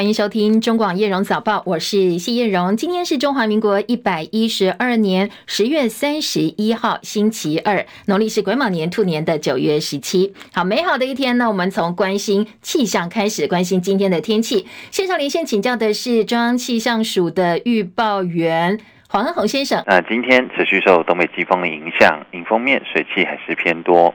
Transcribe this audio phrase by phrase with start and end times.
[0.00, 2.74] 欢迎收听中广叶荣早报，我是谢叶荣。
[2.74, 10.32] 今天是中华民国一百一十二年十月三十一号，星期二，农历是癸卯年兔年的九月十七。
[10.54, 14.66] 好，美好的一天呢，我们从关心气象开始，关心今天的天气。
[14.90, 18.80] 线上连线请教的是中央气象署的预报员
[19.10, 19.84] 黄恩宏先生。
[19.86, 24.14] 那今天持续受东北季风的影响，迎风面水汽还是偏多。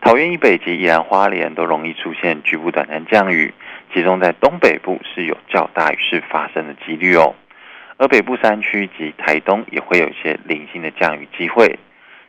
[0.00, 3.52] 桃园以北及宜兰花莲都容易出现局部短暂降雨，
[3.94, 7.34] 其中在东北部是有较大雨势发生的几率哦。
[7.96, 11.78] 而北部山区及台东也会有一些零星的降雨机会。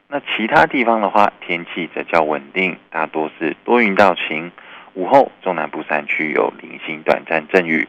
[0.07, 4.51] 那其他地方的话，天气则较稳定，大多是多云到晴。
[4.93, 7.87] 午后中南部山区有零星短暂阵雨。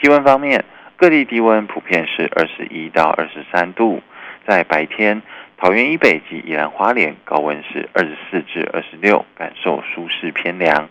[0.00, 0.64] 气温方面，
[0.96, 4.02] 各地低温普遍是二十一到二十三度，
[4.46, 5.20] 在白天。
[5.56, 10.88] 桃园以北及宜兰花莲高温是二十四至二十六，感受舒适偏凉；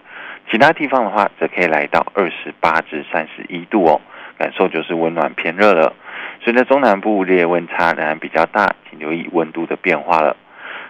[0.50, 4.02] 其他地方的话，则可以来到二十八至三十一度哦，
[4.38, 5.94] 感受就是温暖偏热了。
[6.42, 10.36] 随着中南部日夜温差仍然比较大，请留意温度的变化了。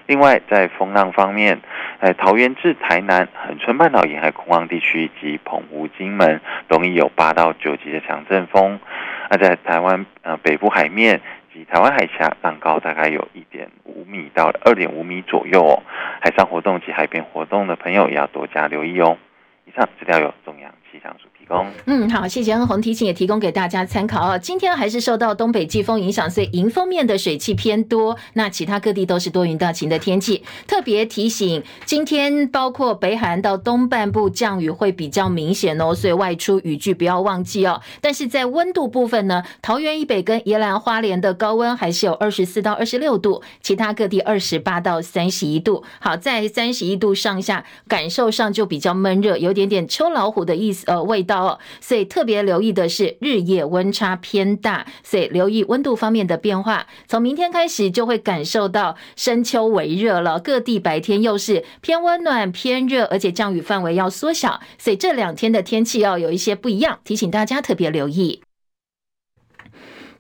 [0.08, 1.60] 另外，在风浪方面，
[2.02, 8.80] 在桃园至台南、恒春半岛沿海空旷地区及澎湖、金门，容易有八到九级的强阵风。
[9.30, 11.22] 那在台湾呃北部海面。
[11.54, 15.84] 及台湾海峡浪高大概有一点五米到二点五米左右哦，
[16.20, 19.20] 海上活动及海边活动的朋友也要多加留意哦。
[19.74, 21.66] 以上资料由中央气象署提供。
[21.86, 24.38] 嗯，好，谢谢恩红提醒，也提供给大家参考哦。
[24.38, 28.18] 今天还是受到东北季风影响，所以迎风面的水汽偏多。
[28.34, 30.44] 那其他各地都是多云到晴的天气。
[30.68, 37.82] 特别提醒，今天包括北海岸到东半部降雨会比较明显哦，所以外出雨具不要忘记哦。
[38.02, 45.84] 但是在温度部分呢，桃园以北跟宜兰花莲的高温还是有二十四到二十六度，其他各地二十八到三十一度。
[46.00, 49.54] 好，在三十一度上下，感受上就比较闷热，有。
[49.54, 56.88] 点点秋老虎的意思，呃，味道哦，所以特别留意的是日夜温差偏大，所以留意温度方面的变化。
[57.08, 68.42] 从明天开始就会感受到深秋微热了，各地白天又是偏温暖偏热，而且降雨范围要缩小，所以这两天的天气要有一些不一样，提醒大家特别留意。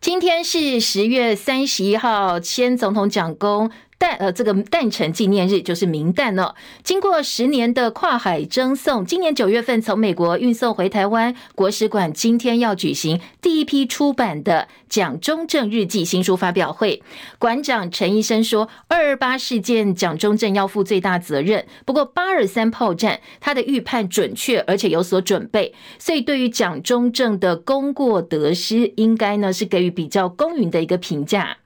[0.01, 3.71] 今天是十月三十一号，先总统蒋公。
[4.03, 6.55] 诞呃，这个诞辰纪念日就是明诞了。
[6.83, 17.01] 经过十年的跨海征送，今年九月份从美国运送回台湾，国史馆今天要举行第一批出版的《蒋中正日记》新书发表会。
[17.39, 21.65] 馆长陈医生说：“二二八事件，蒋中正要负最大责任。
[21.85, 31.59] 不过八二三炮战，他的预判准确，而且有所准备，所以对于蒋中正的功过得失，应该呢是给予比较公允的一个评价。”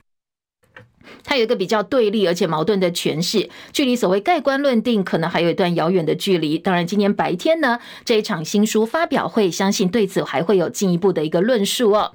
[1.24, 6.58] 它有一个比较对立而且矛盾的诠释，距离所谓盖棺论定可能还有一段遥远的距离。
[6.58, 12.12] 当然，今天白天呢，这一场新书发表会，相信对此还会有进一步的一个论述哦。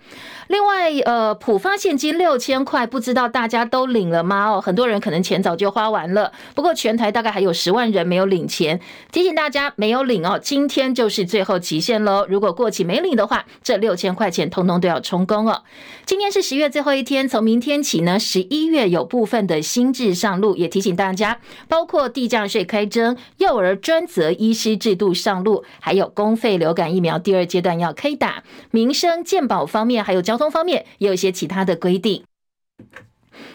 [0.48, 4.50] 另外，呃，普发现金六千块，不知道大家都领了吗？
[4.50, 6.32] 哦，很多人可能钱早就花完了。
[6.54, 8.78] 不过全台大概还有十万人没有领钱，
[9.10, 12.26] 提醒大家没有领哦，今天就是最后期限喽。
[12.28, 15.62] 如果过期没领的话，这六千块钱通通都要充公哦。
[16.04, 21.38] 今天是十月最后一天，从明天起呢，十一月有部分的新制上路，也提醒大家，
[21.68, 32.24] 包括地价税开征、幼儿专责医师制度上路，还有公费流感疫苗第二阶段要开打，民生健保方面还有交通方面也有一些其他的规定。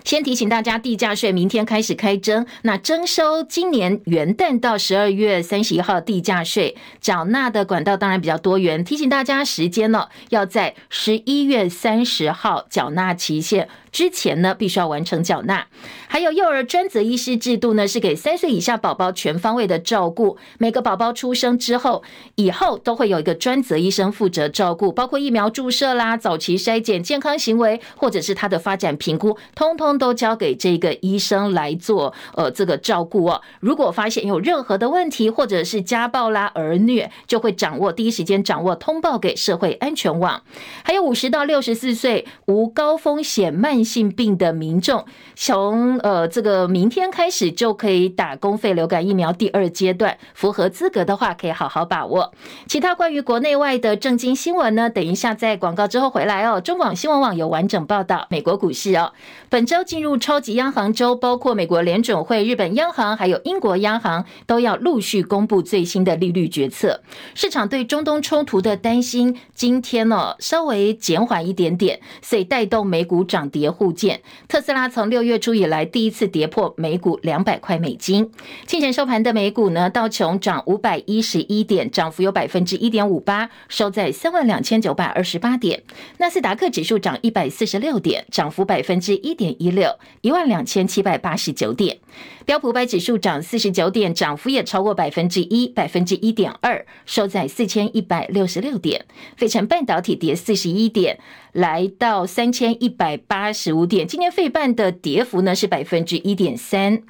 [0.03, 13.67] 先提醒大家，地价税明天开始开征，那征收今年元旦到十二月三十一号地价税缴纳的管道当然比较多元，提醒大家时间呢，要在十一月三十号缴纳期限。
[13.97, 15.65] 之前呢，必须要完成缴纳。
[16.07, 20.37] 还有幼儿专责医师制度呢，是给三岁以下宝宝全方位的照顾。
[20.59, 22.03] 每个宝宝出生之后，
[22.35, 32.13] 以后都会有一个专责医生负责照顾，包括疫苗注射啦、早期筛检、健康行为，或者是他的发展评估，通通都交给这个医生来做。
[32.35, 33.41] 呃，这个照顾哦。
[33.59, 40.43] 如果发现有任何的问题，或者是家暴啦、儿虐，就会掌握第一时间掌握通报给社会安全网。
[40.83, 45.05] 还有五十到六十四岁无高风险慢性病的民众，
[45.35, 52.33] 从呃这个明天开始就可以打公费流感疫苗第二阶段，符合资格的话可以好好把握。
[52.67, 56.59] 其他关于国内外的政经新闻呢，等一下在广告之后回来哦。
[56.59, 58.27] 中广新闻网有完整报道。
[58.29, 59.13] 美国股市哦，
[59.47, 67.01] 本周进入超级央行周，包括美国联准会、日本央行还有英国央行都要陆续公布最新的利率决策。
[67.33, 73.66] 市场对中东冲突的担心今天呢、稍微减缓一点点，所以带动美股涨跌。
[73.71, 74.21] 互见。
[74.47, 78.31] 特斯拉从六月初以来第一次跌破每股两百块美金。
[78.65, 85.83] 清晨收盘的美股呢，道琼涨五百一十一点，涨幅有百分之一点五八，收在三万两千九百二十八点。
[86.17, 91.97] 纳斯达克指数涨一百四十六点，涨幅百分之一点一六，一万两千七百八十九点。
[92.45, 99.05] 标普百指数涨四十九点，涨幅也超过百分之一，百分之一点二，收在四千一百六十六点。
[99.35, 101.19] 费城半导体跌四十一点，
[101.51, 104.07] 来到三千一百八十五点。
[104.07, 107.03] 今天费半的跌幅呢是百分之一点三。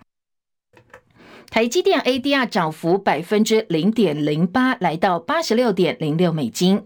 [1.50, 6.84] 台积电 ADR 涨幅百分之零点零八，来到八十六点零六美金。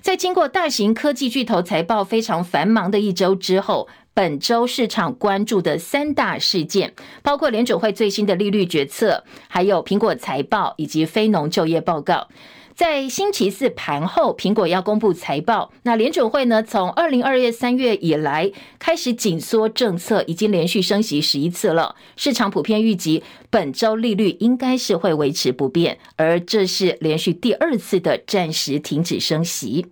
[0.00, 12.28] 在经过大型科技巨头财报非常繁忙的一周之后，本周市场关注的三大事件，包括联准会最新的利率决策，还有苹果财报以及非农就业报告。
[12.76, 15.72] 在星期四盘后，苹果要公布财报。
[15.82, 16.62] 那联准会呢？
[16.62, 21.96] 从二零二月三月以来开始紧缩政策，已经连续升息十一次了。
[22.16, 29.86] 市场普遍预计本周利率应该是会维持不变，而这是连续第二次的暂时停止升息。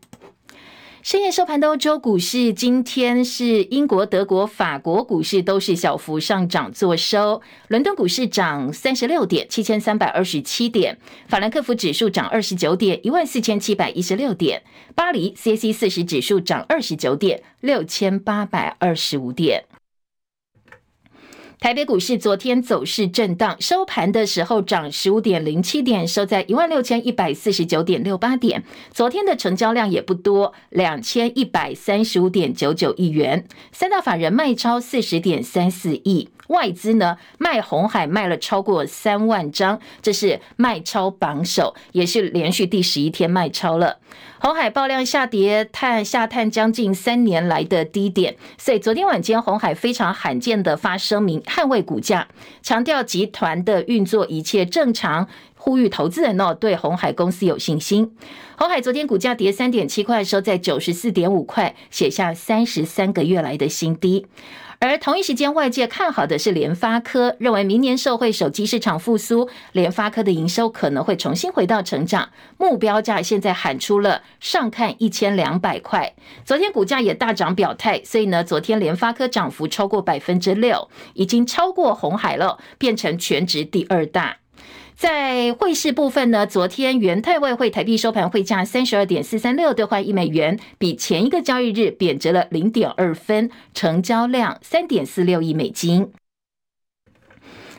[1.03, 7.43] 深夜收盘的欧洲股市，今天是英国、德国、法国股市都是小幅上涨作收。
[7.67, 10.95] 伦敦股市涨三十六点，七千三百二十七点；
[11.27, 14.61] 法兰克福指数涨二十九点，一万四千七百一十六点；
[14.95, 19.65] 巴黎 CAC 四十指数涨二十九点，六千八百二十五点。
[21.63, 28.65] 台北股市昨天走势震荡，收盘的时候涨十五点零七点，收在一万六千一百四十九点六八点。
[28.91, 33.47] 昨天的成交量也不多，两千一百三十五点九九亿元。
[33.71, 43.99] 三大法人卖超四十点三四亿，外资呢卖红海卖了超过三万张，这是卖超榜首，也是连续第十一天卖超了。
[44.39, 52.29] 红海爆量下跌，探下探将近三年来的低点，所以昨天晚间红海非常罕见的发声明捍卫股价，
[52.61, 58.17] 强调集团的运作一切正常，呼吁投资人哦对红海公司有信心。
[58.59, 64.27] 红海昨天股价跌三点七块，收在九十四点五块，写下三十三个月来的新低。
[64.85, 72.31] 而同一时间，外界看好的是联发科，认为明年社会手机市场复苏，联发科的营收可能会重新回到成长。
[72.59, 76.13] 目标价现在喊出了上看一千两百块。
[76.45, 84.39] 昨天股价也大涨表态，所以呢，昨天联发科涨幅超过百分之六，已经超过红海了，变成全职第二大。
[84.95, 96.13] 在汇市部分呢，昨天元泰外汇台币收盘汇价三十二点四三六兑换一美元，比前一个交易日贬值了零点二分，成交量三点四六亿美金。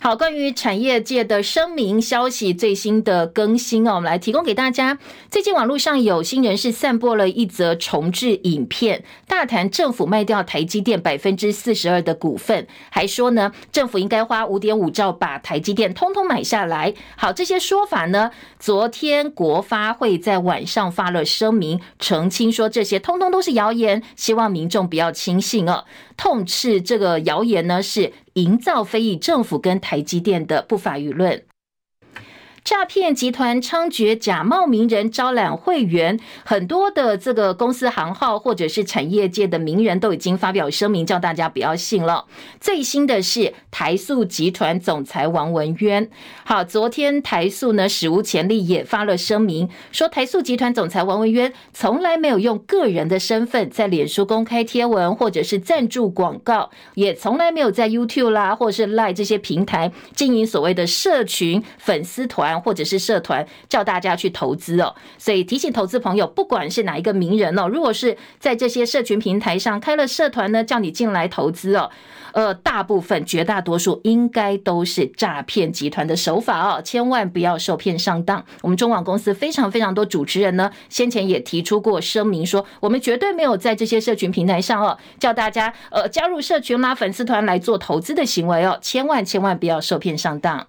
[0.04, 5.00] 好，关于产业界的声明消息最新的更新哦，我们来提供给大家。
[5.32, 16.94] 最近网络上有心人士散播了一则重制影片，大谈政府卖掉台积电百分之四十二的股份，还说呢，政府应该花五点五兆把台积电通通买下来。
[17.16, 25.86] 好，这些说法呢，昨天国发会在晚上发了声明澄清，说这些通通都是谣言，希望民众不要轻信哦。
[26.18, 31.46] 痛斥这个谣言呢，是营造非议政府跟台积电的不法舆论。
[32.63, 42.24] 诈骗集团猖獗，假冒名人招揽会员，很多的这个公司行号或者是产业界的名人都已经发表声明，叫大家不要信了。
[42.62, 46.10] 最新的是台塑集团总裁王文渊。
[46.45, 62.52] 好，昨天台塑呢史无前例也发了声明，说台塑集团总裁王文渊从来没有用个人的身份在脸书公开贴文或者是赞助广告，也从来没有在 YouTube 啦或者是 Line 这些平台经营所谓的社群粉丝团。
[62.62, 71.89] 或者是社团叫大家去投资哦，所以提醒投资朋友，不管是哪一个名人哦，如果是在这些社群平台上开了社团呢，叫你进来投资哦，
[72.33, 78.43] 呃，大部分绝大多数应该都是诈骗集团的手法哦，千万不要受骗上当。
[78.62, 90.67] 我们中网公司非常非常多主持人呢，先前也提出过声明说，我们绝对没有在这些社群平台上哦，叫大家呃加入社群啦、粉丝团来做投资的行为哦，千万千万不要受骗上当。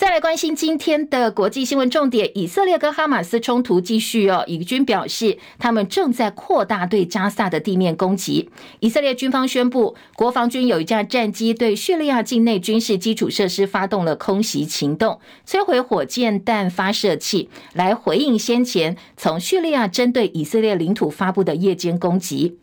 [0.00, 4.42] 再来关心今天的国际新闻重点，以色列跟哈马斯冲突继续哦。
[4.46, 8.48] 以军表示，他们正在扩大对加萨的地面攻击。
[8.78, 22.56] 以色列军方宣布，国防军有一架战机对叙利亚境内军事基础设施发动了空袭行动，摧毁火箭弹发射器，来回应先前从叙利亚针对以色列领土发布的夜间攻击。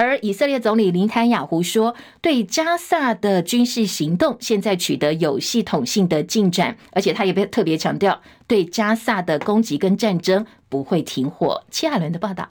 [0.00, 11.62] 而以色列总理尼坦雅胡说，对加萨的军事行动现在取得有系统性的进展，而且他也被特别强调，对加萨的攻击跟战争不会停火。
[11.70, 12.48] 齐海伦的报道。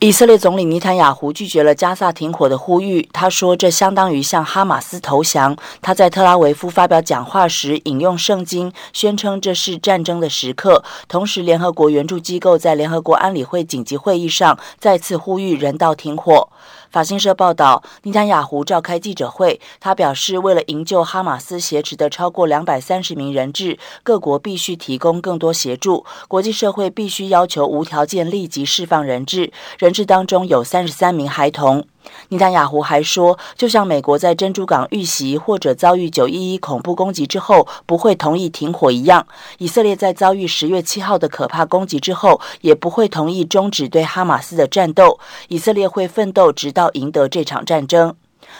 [0.00, 5.56] 以色列总理尼坦雅胡拒绝了加萨停火的呼吁，他说这相当于向哈马斯投降。
[5.82, 10.84] 他在特拉维夫发表讲话时引用圣经，宣称这是战争的时刻。
[11.08, 16.48] 同时，联合国援助机构在联合国安理会紧急会议上再次呼吁人道停火。
[16.90, 31.86] 法新社报道，尼坦雅胡召开记者会，他表示，为了营救哈马斯挟持的超过两百三十名人质，各国必须提供更多协助，国际社会必须要求无条件立即释放人质，人质当中有三十三名孩童。
[32.28, 39.26] 尼坦雅胡还说，就像美国在珍珠港遇袭或者遭遇九一一恐怖攻击之后不会同意停火一样，
[39.58, 45.18] 以色列在遭遇十月七号的可怕攻击之后也不会同意终止对哈马斯的战斗。
[45.48, 48.14] 以色列会奋斗直到赢得这场战争。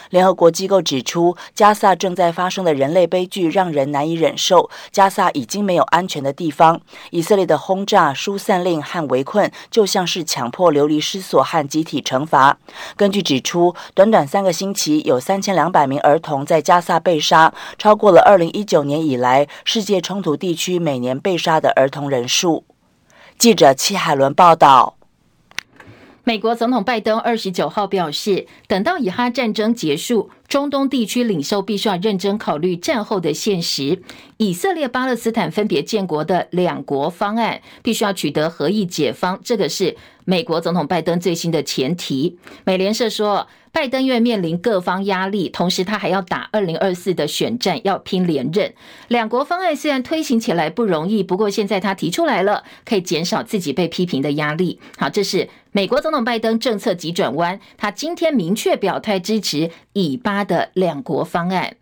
[0.09, 4.69] 联合国机构指出，加萨正在发生的人类悲剧让人难以忍受。
[4.91, 6.79] 加萨已经没有安全的地方。
[7.11, 12.57] 以色列的轰炸、疏散令和围困，就像是强迫流离失所和集体惩罚。
[12.95, 22.65] 根据指出，短短三个星期，有三千两百名儿童在加萨被杀，超过了二零一九年以来世界冲突地区每年被杀的儿童人数。
[23.37, 24.98] 记者戚海伦报道。
[26.29, 34.03] 美国总统拜登二十九号表示，等到以哈战争结束，中东地区领袖必须要认真考虑战后的现实。
[34.37, 39.97] 以色列、巴勒斯坦分别建国的两国方案必须要取得合意解方，这个是
[40.29, 42.37] 美国总统拜登最新的前提。
[42.63, 48.71] 美联社说，拜登因为面临各方压力，同时他还要打二零二四的选战，要拼连任。
[49.07, 54.79] 两国方案虽然推行起来不容易，不过现在他提出来了，可以减少自己被批评的压力。
[54.99, 55.49] 好，这是。
[55.71, 61.75] 美国总统拜登政策急转弯，他今天明确表态支持以巴的两国方案。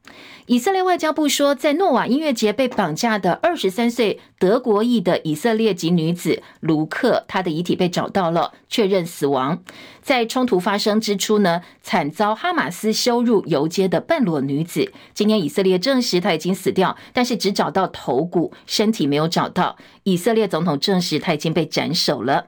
[0.48, 9.62] 以色列外交部说，在诺瓦音乐节被绑架的二十三岁德国裔的以色列籍女子卢克，她的遗体被找到了，确认死亡。
[10.01, 19.75] 在冲突发生之初呢，惨遭哈马斯羞辱游街的半裸女子，今天以色列证实她已经死掉，但是只找到头骨，身体没有找到。
[20.04, 22.46] 以色列总统证实她已经被斩首了。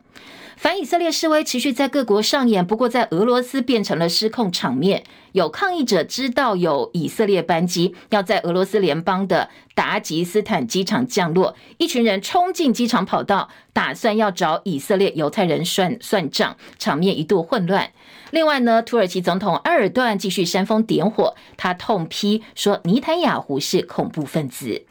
[0.60, 5.06] 反以色列示威持续在各国上演，不过在俄罗斯变成了失控场面。
[5.32, 17.94] 有抗议者知道有以色列班机要在俄罗斯联邦的达吉斯坦机场降落，一群人冲进机场跑道，打算要找以色列犹太人算算账，场面一度混乱。
[18.32, 24.86] 另外呢，土耳其总统埃尔段继续煽风点火，他痛批说尼坦雅胡是恐怖分子。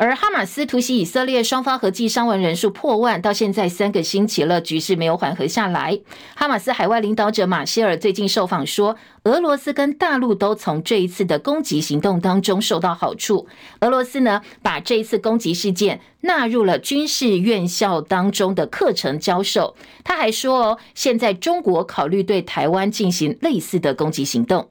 [0.00, 6.00] 而哈马斯突袭以色列，双方合计伤亡人数破万，到现在三个星期了，局势没有缓和下来。
[6.34, 13.46] 哈马斯海外领导者马歇尔最近受访说，俄罗斯跟大陆都从这一次的攻击行动当中受到好处。
[13.80, 19.76] 俄罗斯呢，把这一次攻击事件纳入了军事院校当中的课程教授。
[20.02, 24.68] 他还说哦，现在中国考虑对台湾进行类似的攻击行动。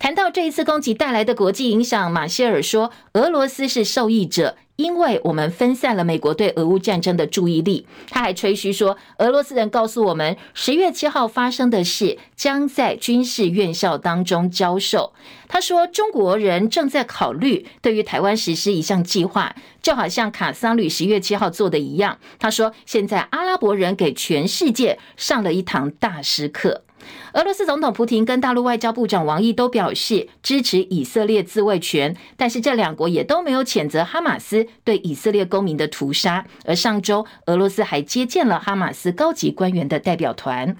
[0.00, 4.56] 谈到这一次攻击带来的国际影响，马歇尔说，俄罗斯是受益者。
[4.76, 15.12] 因为我们分散了美国对俄乌战争的注意力，他还吹嘘说，俄罗斯人告诉我们，十月七号发生的事将在军事院校当中教授。
[15.48, 22.18] 他说，中国人正在考虑对于台湾实施一项计划，就好像卡桑旅十月七号做的一样。
[22.38, 26.84] 他说，现在阿拉伯人给全世界上了一堂大师课。
[27.32, 36.46] 俄罗斯总统普亭跟大陆外交部长王毅都表示支持以色列自卫权，但是这两国也都没有谴责哈马斯对以色列公民的屠杀。
[36.64, 40.76] 而上周，俄罗斯还接见了哈马斯高级官员的代表团。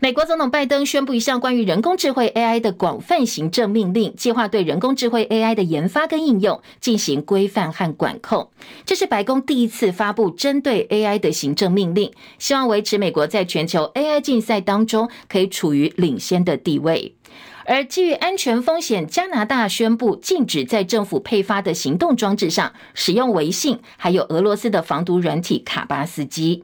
[0.00, 8.48] 美国总统拜登宣布一项关于人工智慧 AI 的广泛行政命令，计划对人工智慧 AI 的研发跟应用进行规范和管控。
[8.86, 17.16] 这是白宫第一次发布针对 AI 的行政命令，希望维持美国在全球 AI 竞赛当中可以处于领先的地位。
[17.64, 26.62] 而基于安全风险，加拿大宣布禁止在政府配发的行动装置上使用微信，还有俄罗斯的防毒软体卡巴斯基。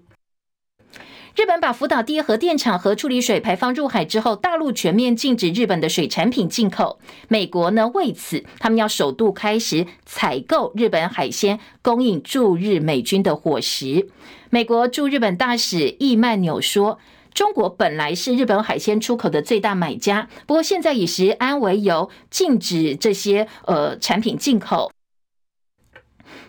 [1.35, 7.01] 日本把福岛第一核电厂核处理水排放入海之后，大陆全面禁止日本的水产品进口。
[7.27, 14.09] 美国呢，为此他们要首度开始采购日本海鲜，供应驻日美军的伙食。
[14.51, 17.01] 美国驻日本大使易曼纽说
[17.35, 24.93] ：“中国本来是日本海鲜出口的最大买家，不过现在以食安为由禁止这些呃产品进口。”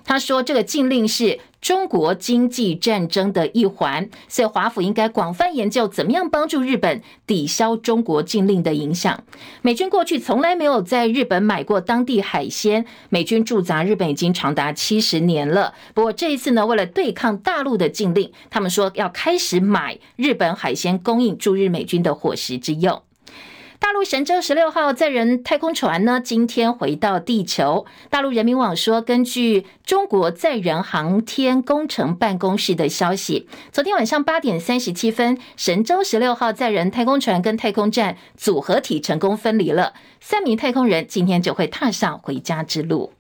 [0.06, 9.24] 他说：“这个禁令是。”中国经济战争的一环，所以华府应该广泛研究怎么样帮助日本抵消中国禁令的影响。
[9.63, 15.74] 美军过去从来没有在日本买过当地海鲜，美军驻扎日本已经长达七十年了。
[15.95, 23.01] 不过这一次呢，为了对抗大陆的禁令，他们说要开始买日本海鲜供应驻日美军的伙食之用。
[23.79, 27.86] 大陆神舟十六号载人太空船呢，今天回到地球。
[28.10, 43.13] 大陆人民网说，根据中国载人航天工程办公室的消息，昨天晚上八点三十七分，神舟十六号载人太空船跟太空站组合体成功分离了，三名太空人今天就会踏上回家之路。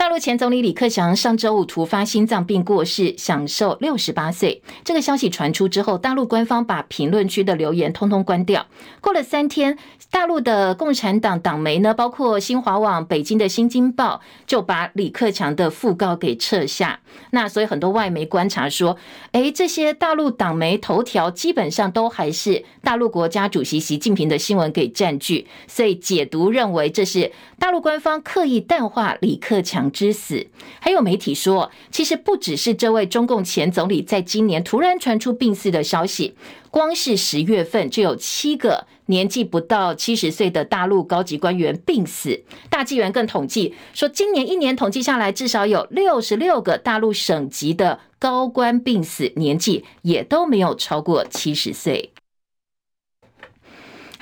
[0.00, 4.62] 大陆前总理李克强上周五突发心脏病过世，享寿六十八岁。
[4.82, 8.66] 这个消息传出之后，大陆官方把评论区的留言通通关掉。
[9.02, 9.76] 过了三天，
[10.10, 17.00] 大陆的共产党党媒呢，包括新华网、北京的新京报，就把李克强的讣告给撤下。
[17.32, 18.96] 那所以很多外媒观察说，
[19.32, 30.46] 诶，这些大陆党媒头条基本上都还是大陆国家主席习近平的新闻给占据，所以解读认为这是大陆官方刻意淡化李克强之死，
[30.80, 36.34] 还有媒体说，其实不只是这位中共前总理在今年突然传出病逝的消息，
[36.70, 42.42] 光是十月份就有七个年纪不到七十岁的大陆高级官员病死。
[42.68, 52.12] 大纪元更统计说，今年一年统计下来，至少有六十六个大陆省级的高官病死，年纪也都没有超过七十岁。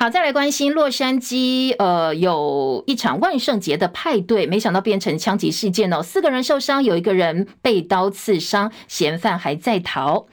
[0.01, 10.27] 好，再来关心洛杉矶，呃，有一场万圣节的派对，没想到变成枪击事件哦，四个人受伤，有一个人被刀刺伤，嫌犯还在逃。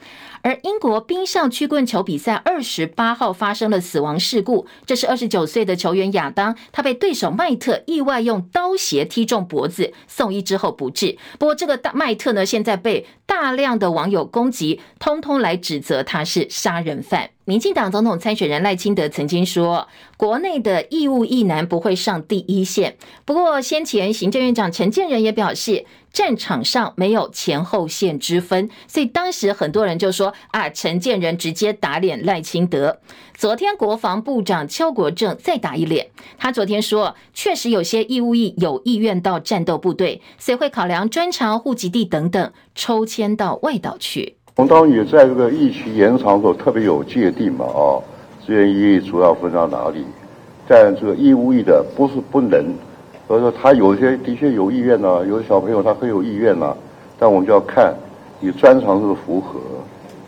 [0.45, 11.17] 而英国冰上曲棍球比赛二十八号发生了死亡事故，这是二十九岁的球员亚当，他被对手麦特意外用刀鞋踢中脖子，送医之后不治。
[11.39, 17.31] 不过这个大麦特呢，现在被大量的网友攻击，通通来指责他是杀人犯。
[17.45, 22.97] 民进党总统参选人赖清德曾经说，国内的义务役男不会上第一线。
[23.23, 32.97] 不过先前行政院长陈建仁也表示，战场上没有前后线之分，所以当时很多人就说啊，陈建仁直接打脸赖清德。
[33.33, 36.07] 昨天国防部长邱国正再打一脸，
[36.37, 44.37] 他昨天说，确实有些义务役有意愿到战斗部队，所以会考量专长、户籍地等等，抽签到外岛去。
[44.55, 47.99] 我们当然也在这个疫情延长的时候特别有界定嘛，啊，
[48.47, 50.05] 志愿役主要分到哪里？
[50.65, 52.73] 但这个义务役的不是不能。
[53.27, 56.77] 所以说，他有些的确有意愿呐、啊，有的小朋友他很有意愿呐、啊，
[57.17, 57.93] 但我们就要看
[58.39, 59.59] 你专长是不是符合，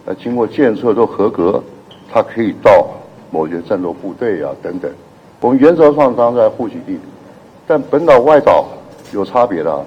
[0.06, 1.62] 呃，经过检测都合格，
[2.12, 2.88] 他可以到
[3.30, 4.92] 某些战斗部队啊等等。
[5.42, 6.98] 我们原则上当然在户籍地，
[7.68, 8.66] 但本岛外岛
[9.14, 9.86] 有差别的，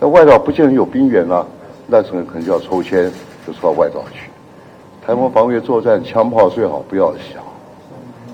[0.00, 1.46] 那外岛不见得有兵源啊，
[1.86, 3.08] 那可能可能就要抽签，
[3.46, 4.28] 就抽到外岛去。
[5.06, 7.42] 台湾防卫作战，枪炮最好不要想，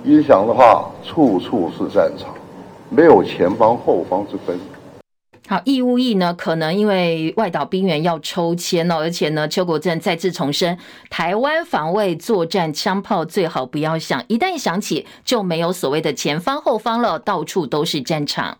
[0.05, 2.31] 一想的话，处处是战场。
[2.88, 4.59] 没有前方后方之分。
[5.49, 10.77] 好，义务役呢，可能因为外岛兵员要抽签哦，而且呢，邱国正再次重申，
[11.09, 18.59] 台湾防卫作战枪炮最好不要响，一旦响起，就没有所谓的前方后方了，到处都是战场。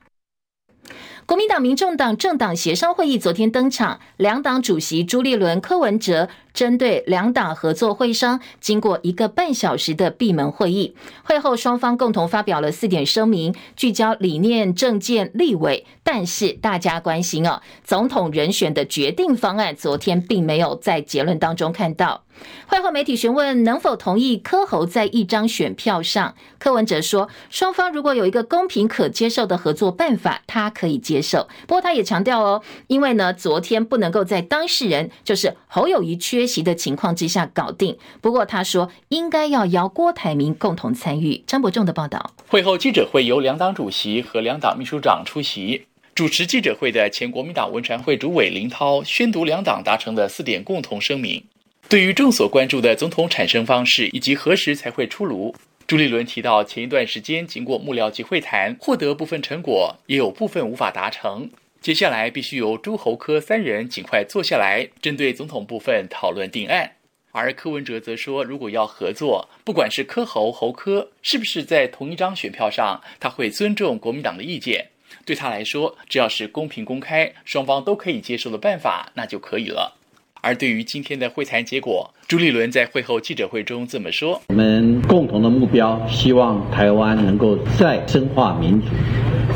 [1.27, 6.29] 国民党、民众党政党协商会议昨天登场，两党主席朱立伦、柯文哲。
[6.55, 15.85] 针对两党合作会商，经过一个半小时的闭门会议，会后双方共同发表了四点声明，聚焦理念、政见、立委。
[16.03, 22.23] 但是大家关心哦，总统人选的决定方案，昨天并没有在结论当中看到。
[22.67, 31.49] 会后媒体询问能否同意柯侯在一张选票上，柯文哲说，双方如果有一个公平可接受的合作办法，他可以接接受。
[31.67, 37.97] 不过他也强调哦，因为呢，昨天不能够在当事人就是侯友谊缺席的情况之下搞定。
[38.21, 41.43] 不过他说应该要邀郭台铭共同参与。
[41.47, 42.33] 张伯仲的报道。
[42.49, 45.87] 会后记者会由两党主席和两党秘书长出席。
[46.15, 51.43] 主持记者会的前国民党文传会主委林涛宣读两党达成的四点共同声明。
[51.89, 55.55] 对于众所关注的总统产生方式以及何时才会出炉，
[55.87, 61.49] 朱立伦提到，前一段时间经过幕僚级会谈，获得部分成果，也有部分无法达成。
[61.81, 66.91] 接下来必须由朱侯柯三人尽快坐下来，针对总统部分讨论定案。
[67.31, 74.89] 而柯文哲则说，如果要合作，不管是柯侯侯柯，是不是在同一张选票上，他会尊重国民党的意见。
[75.25, 79.97] 对他来说，只要是公平公开，双方都可以接受的办法，那就可以了。
[80.41, 88.87] 而对于今天的会谈结果，朱立伦在会后记者会中这么说：“我们共同的目标，希望台湾能够再深化民主。”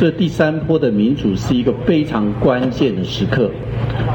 [0.01, 3.51] 这第三波的民主是一个非常关键的时刻。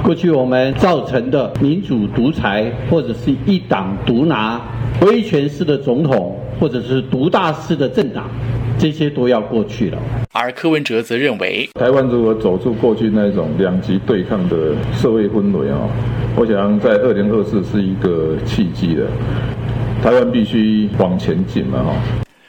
[0.04, 4.62] 过去我们造成的民主独裁，或者是一党独拿、
[5.02, 8.30] 威权式的总统，或者是独大式的政党，
[8.78, 9.98] 这些都要过去了。
[10.32, 15.90] 而柯文哲则认为，台湾如果走出过去那种两极对抗的社会氛围啊，
[16.36, 19.08] 我想在二零二四是一个契机的，
[20.04, 21.94] 台湾必须往前进了哈。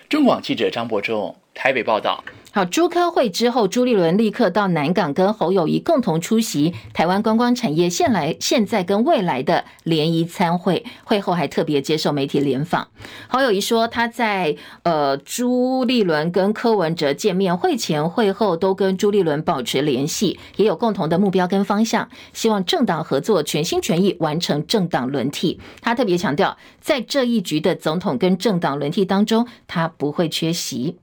[0.08, 2.22] 中广记者张博仲台北报道。
[2.56, 10.82] 好，朱科会之后，朱立伦立刻到南港跟侯友谊共同出席台湾观光产业现来现在跟未来的联谊参会。
[11.04, 12.88] 会后还特别接受媒体联访。
[13.28, 25.60] 侯友谊说，他在呃朱立伦跟柯文哲见面会前会后都跟朱立伦保持联系，也有共同的目标跟方向，希望政党合作全心全意完成政党轮替。
[25.82, 30.96] 他特别强调，在这一局的总统跟政党轮替当中，他不会缺席。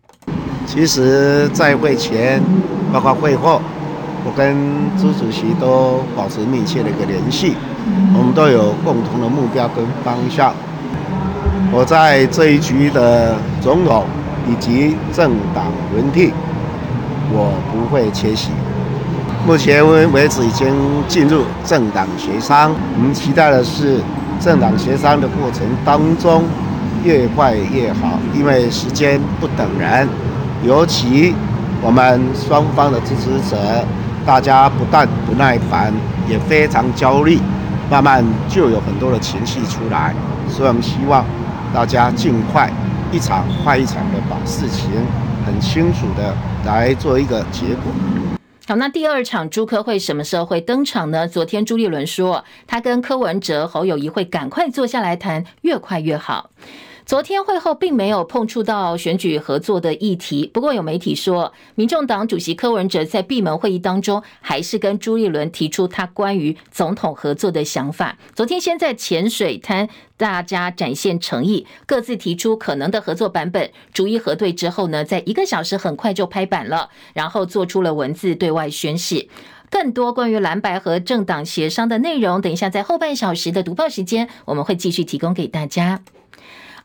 [0.65, 2.41] 其实，在会前，
[2.91, 3.62] 包括会后，
[4.26, 4.56] 我跟
[4.97, 7.56] 朱主席都保持密切的一个联系，
[8.17, 10.54] 我们都有共同的目标跟方向。
[11.71, 14.06] 我在这一局的总统
[14.49, 16.32] 以及政党轮替，
[17.32, 18.49] 我不会缺席。
[19.45, 20.73] 目前为止已经
[21.08, 23.99] 进入政党协商，我们期待的是
[24.39, 26.43] 政党协商的过程当中
[27.04, 30.08] 越快越好，因为时间不等人。
[30.65, 31.36] 尤其
[31.82, 33.86] 我们双方的支持者，
[34.26, 35.93] 大家不但不耐烦，
[36.30, 37.38] 也非常焦虑，
[37.91, 40.15] 慢慢就有很多的情绪出来。
[40.47, 41.26] 所以我们希望
[41.73, 42.71] 大家尽快
[43.12, 44.89] 一场快一场的把事情
[45.45, 46.34] 很清楚的
[46.65, 47.91] 来做一个结果。
[48.65, 51.28] 好，那第二场朱科会什么时候会登场呢？
[51.28, 56.49] 昨天朱立伦说，他跟柯文哲、侯友谊会赶快坐下来谈，越快越好。
[57.06, 68.18] 昨天会后并没有碰触到选举合作的议题，不过有媒体说，民众党主席柯文哲在闭门会议当中，还是跟朱立伦提出他关于总统合作的想法。
[68.34, 79.28] 昨天先在浅水滩，大家展现诚意，各自提出可能的合作版本，逐一核对之后呢，在一个小时很快就拍板了，然后做出了文字对外宣示。
[79.70, 86.02] 更多关于蓝白和政党协商的内容，等一下在后半小时的读报时间，我们会继续提供给大家。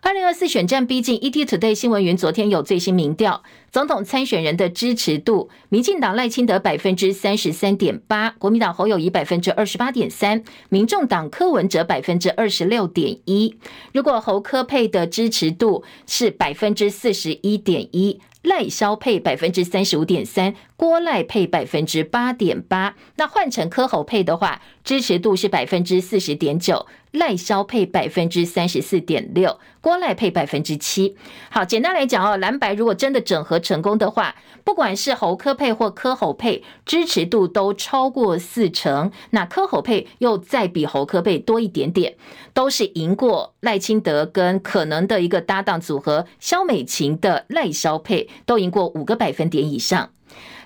[0.01, 13.57] 二零二四选战逼近，ETtoday 新闻云昨天有最新民调，总统参选人的支持度，民进党赖清德百分之三十三点八，国民党侯友谊百分之二十八点三，民众党柯文哲百分之二十六点一。
[13.93, 18.21] 如果侯柯配的支持度是百分之四十一点一。
[18.43, 22.95] 赖萧配百分之三十五点三，郭赖配百分之八点八。
[23.17, 26.87] 那换成柯侯配的话，支持度是百分之四十点九，
[27.19, 31.17] 赖萧配百分之三十四点六，郭赖配百分之七。
[31.51, 39.11] 好，简单来讲哦，蓝白如果真的整合成功的话，不管是侯科配或柯侯配，支持度都超过四成。
[39.31, 42.15] 那柯侯配又再比侯科配多一点点，
[42.55, 48.29] 都是赢过赖清德跟可能的一个搭档组合萧美琴的赖萧配。
[48.47, 50.11] 都赢过五个百分点以上。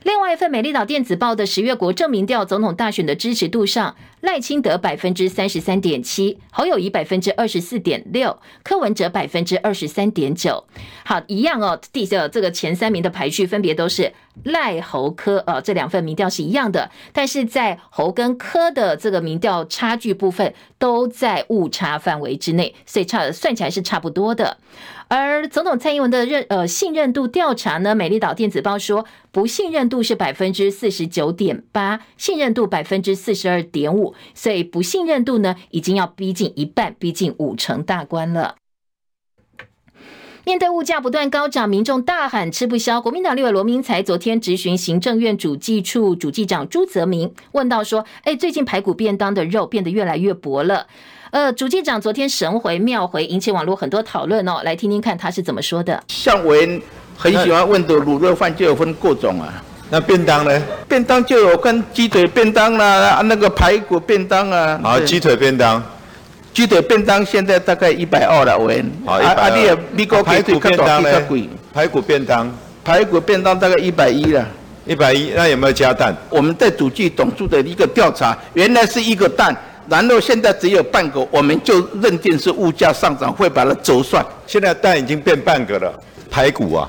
[0.05, 10.65] 另外一份《美丽岛电子报》的十月国政民调总统大选的支持度上，赖清德百分之三十三点七，侯友宜百分之二十四点六，柯文哲百分之二十三点九。
[11.05, 11.81] 好，一样哦。
[11.93, 14.13] 第这这个前三名的排序分别都是
[14.45, 24.59] 赖侯柯哦，这两份民调是一样的，但是在侯跟柯的这个民调差距部分都在误差范围之内，所以差算起来是差不多的。
[25.15, 38.55] 而总统蔡英文的认呃信任度调查呢，美丽岛电子报说不信任度是百分之四十九点八，信任度百分之四十二点五，所以不信任度呢已经要逼近一半，逼近五成大关了。
[40.47, 42.99] 面对物价不断高涨，民众大喊吃不消。
[42.99, 50.87] 国民党立委罗明才昨天质询行政院主计处主计长朱泽明，问到说：“哎，最近排骨便当的肉变得越来越薄了。”
[51.33, 54.61] 呃，主计长昨天神回妙回，引起网络很多讨论哦。
[54.65, 55.99] 来听听看他是怎么说的。
[56.09, 56.55] 像我
[57.17, 59.51] 很喜欢问的卤肉饭就有分各种啊。
[59.89, 60.63] 那便当呢？
[60.87, 64.79] 便当就有跟鸡腿便当啦、啊，那个排骨便当啊。
[64.83, 65.83] 好，鸡腿便当。
[66.53, 68.71] 鸡腿便当现在大概一百二了，我。
[69.07, 69.75] 好，一百二。
[69.75, 71.11] 啊，你排骨便当呢？
[71.73, 72.53] 排骨便当。
[72.85, 74.47] 排骨便当大概一百一了。
[74.85, 76.15] 一百一，那有没有加蛋？
[76.29, 79.57] 我们在主计总处的一个调查，原来是一个蛋。
[79.89, 84.25] 然后现在只有半个，我们就认定是物价上涨，会把它折算。
[84.47, 85.93] 现在蛋已经变半个了，
[86.31, 86.89] 排骨啊，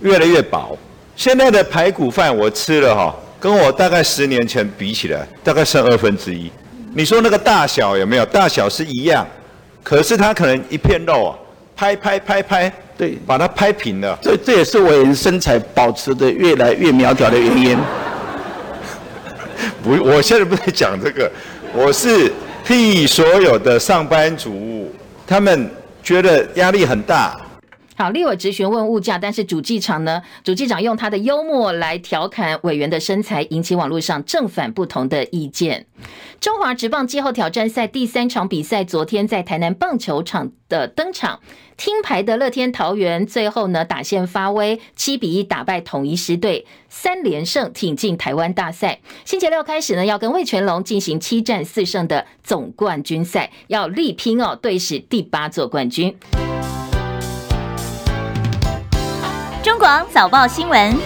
[0.00, 0.78] 越来越薄。
[1.16, 6.50] 现在的排骨饭我吃了哈，跟我大概十年前比起来，大概剩二分之一。
[6.94, 8.26] 你说那个大小有没有？
[8.26, 9.26] 大小是一样，
[9.82, 11.38] 可是它可能一片肉啊，
[11.74, 14.18] 拍拍拍拍，对，把它拍平了。
[14.22, 17.78] 这这也是我身材保持的越来越苗条的原因。
[19.82, 21.30] 不，我现在不在讲这个，
[21.76, 22.32] 我是
[22.64, 24.90] 替所有的上班族，
[25.26, 25.70] 他们
[26.02, 27.38] 觉得压力很大。
[27.96, 35.86] 好，立委直询问物价，但是主计长呢，主计长用他的幽默来调侃委员的身材，引起网络上正反不同的意见。
[36.38, 41.40] 中华职棒季后挑战赛第三场比赛，昨天在台南棒球场的登场，
[41.78, 49.00] 听牌的乐天桃园最后呢打线发威，七比一打败统一狮队，三连胜挺进台湾大赛。
[49.24, 56.14] 星期六开始呢，要跟魏全龙进行七战四胜的总冠军赛，要力拼哦，队史第八座冠军。
[59.86, 60.96] 广早报新闻，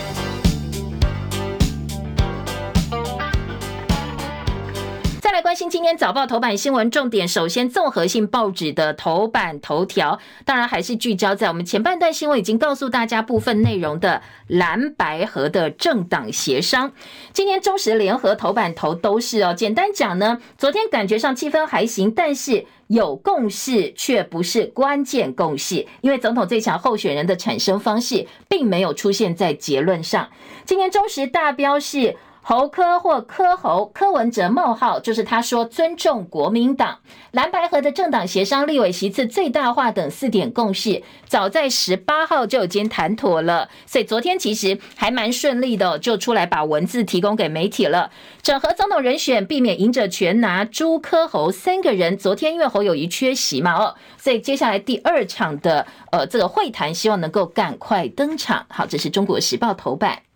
[5.21, 7.29] 再来关心今天早报头版新闻重点。
[7.29, 16.91] 首先，综合性报纸的头版头条，当然还是聚焦在我们前半段新闻已经告诉大家部分内容的蓝白合的政党协商。
[17.35, 19.53] 今天中时联合头版头都是哦。
[19.53, 22.65] 简单讲呢，昨天感觉上气氛还行，但是。
[22.91, 30.29] 有共识却不是关键共识，因为总统最强候选人的产生方式并没有出现在结论上。
[30.65, 32.17] 今年中时大标是。
[32.43, 36.99] 侯科或柯侯，柯文哲冒号，就是他说尊重国民党
[37.33, 48.11] 蓝白合的政党协商立委席次最大化等四点共识，早在十八号就已经谈妥了，所以昨天其实还蛮顺利的，就出来把文字提供给媒体了。
[48.43, 58.65] 整合总统人选，避免赢者全拿，朱科侯三个人，昨天因为侯友谊缺席嘛，哦，所以接下来第二场的呃这个会谈，希望能够赶快登场。
[58.71, 60.30] 好，这是中国时报头版。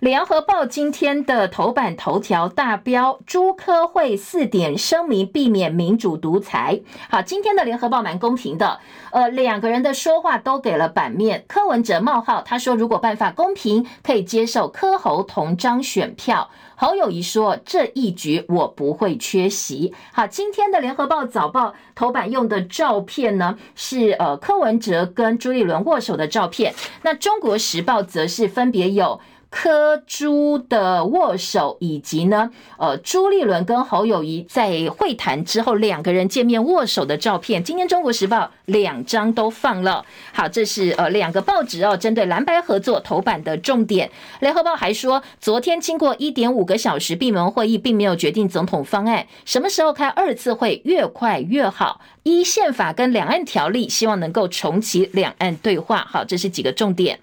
[0.00, 6.82] 联合报今天的头版头条大标：朱科会四点声明，避免民主独裁。
[7.08, 8.78] 好，今天的联合报蛮公平的，
[9.10, 11.46] 呃，两个人的说话都给了版面。
[11.48, 16.50] 柯文哲冒号，他说如果办法公平，可以接受柯侯同张选票。
[16.78, 19.94] 侯友宜说这一局我不会缺席。
[20.12, 26.74] 好，今天的联合报早报头版用的照片呢，是呃柯文哲跟朱立伦握手的照片。
[27.00, 29.18] 那中国时报则是分别有。
[29.48, 40.04] 柯朱的握手，以及呢，呃，朱立伦跟侯友谊在会谈之后两个人见面握手的照片，今天《中国时报》两张都放了。
[40.32, 44.10] 好，这是呃两个报纸哦，针对蓝白合作头版的重点。
[44.40, 52.00] 联合报还说，昨天经过一点五个小时闭门会议，并没有决定总统方案，什么时候开二次会，越快越好。
[52.24, 56.06] 依宪法跟两岸条例，希望能够重启两岸对话。
[56.10, 57.20] 好，这是几个重点。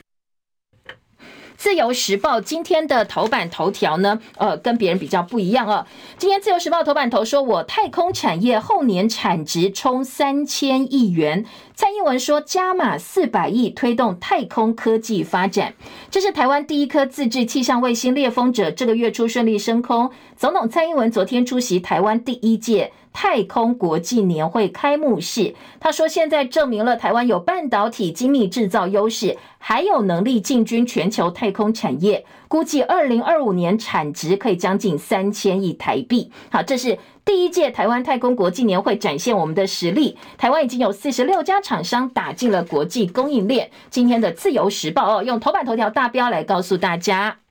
[1.58, 5.86] 自由时报今天的头版头条呢，呃，跟别人比较不一样哦。
[6.18, 11.46] 今天自由时报头版头说，我太空产业后年产值冲三千亿元。
[11.76, 15.74] 蔡英文说，加码四百亿推动太空科技发展。
[16.12, 20.12] 这是台湾第一颗自制气象卫星“猎风者”这个月初顺利升空。
[20.38, 22.92] 总统蔡英文昨天出席台湾第一届。
[23.14, 32.26] 太空国际年会开幕式，他说：“现在证明了台湾有半导体精密制造优势，还有能力进军全球太空产业。
[32.48, 40.18] 估计二零二五年产值可以将近三千亿台币。”好，这是第一届台湾太空国际年会，展现我们的实力。
[40.38, 43.70] 台湾已经有四十六家厂商打进了国际供应链。
[43.90, 47.43] 今天的自由时报哦，用头版头条大标来告诉大家。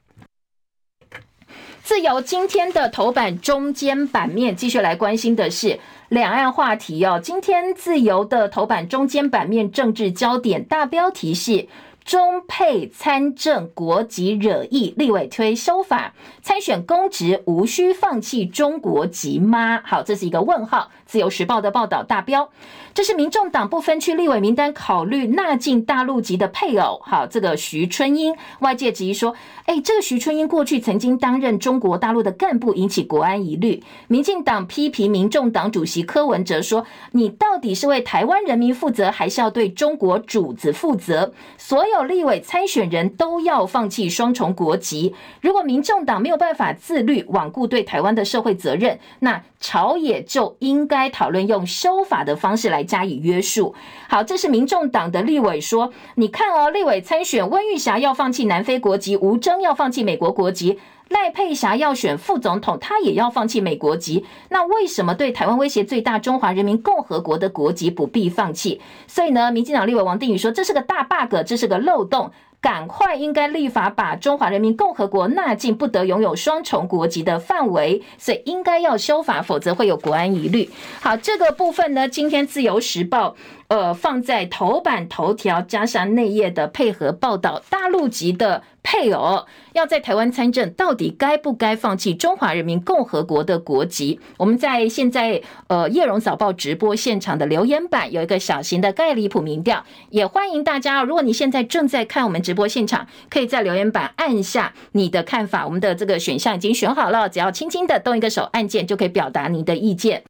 [1.82, 7.18] 自由今天的头版中间版面继续来关心的是两岸话题哦。
[7.20, 11.66] 今天自由的头版中间版面政治焦点大标题是
[12.04, 19.82] 中配参政国籍惹议，立委推修法参选公职无需放弃中国籍吗？
[19.84, 20.90] 好，这是一个问号。
[21.04, 22.48] 自由时报的报道大标。
[22.94, 33.82] 这是民众党不分区立委名单考虑纳进大陆籍的配偶，好，这个徐春英，外界质疑说，哎，这个徐春英过去曾经担任中国大陆的干部，引起国安疑虑。
[34.08, 41.32] 民进党批评民众党主席柯文哲说，你到底是为台湾人民负责，还是要对中国主子负责？
[41.56, 45.14] 所有立委参选人都要放弃双重国籍。
[45.40, 52.81] 如果民众党没有办法自律，罔顾对台湾的社会责任，那朝野就应该讨论用修法的方式来。
[52.84, 53.74] 加以约束。
[54.08, 64.24] 好，这是民众党的立委说：“你看哦，立委参选温玉霞要放弃南非国籍，吴征要放弃美国国籍，赖佩霞要选副总统，他也要放弃美国籍。
[64.48, 68.80] 那为什么对台湾威胁最大中华人民共和国的国籍不必放弃？
[69.06, 72.30] 所以呢，民进党立委王定宇说，这是个大 bug，这是个漏洞。”
[72.62, 80.70] 赶快应该立法把中华人民共和国纳进不得拥有双重国籍的范围，所以应该要修法，否则会有国安疑虑。
[81.00, 83.34] 好，这个部分呢，今天自由时报。
[83.72, 88.62] 呃放在头版头条，加上内页的配合报道，大陆籍的。
[88.84, 94.18] 配偶要在台湾参政，到底该不该放弃中华人民共和国的国籍？
[94.38, 101.04] 我们在现在呃叶荣早报直播现场的留言板有一个小型的盖里普民调，也欢迎大家。
[101.04, 105.64] 如果你现在正在看我们直播现场，可以在留言板按下你的看法。
[105.64, 110.24] 我们的这个选项已经选好了，只要轻轻的动一个手按键，就可以表达你的意见。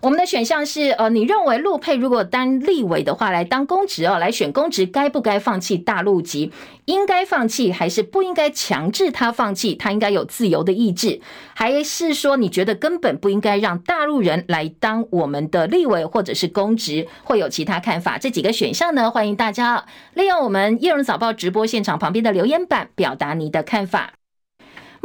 [0.00, 6.52] 我们的选项是，呃，你认为陆配如果当立委的话，来当公职哦，来选公职，该不该放弃大陆籍？
[6.84, 9.74] 应该放弃，还是不应该强制他放弃？
[9.74, 11.20] 他应该有自由的意志，
[11.54, 17.08] 还是说你觉得根本不应该让大陆人来当我们的立委或者是公职？
[17.24, 18.18] 会有其他看法？
[18.18, 24.12] 这几个选项呢，欢迎大家利用我们《叶荣早报》直播现场旁边的留言板表达你的看法。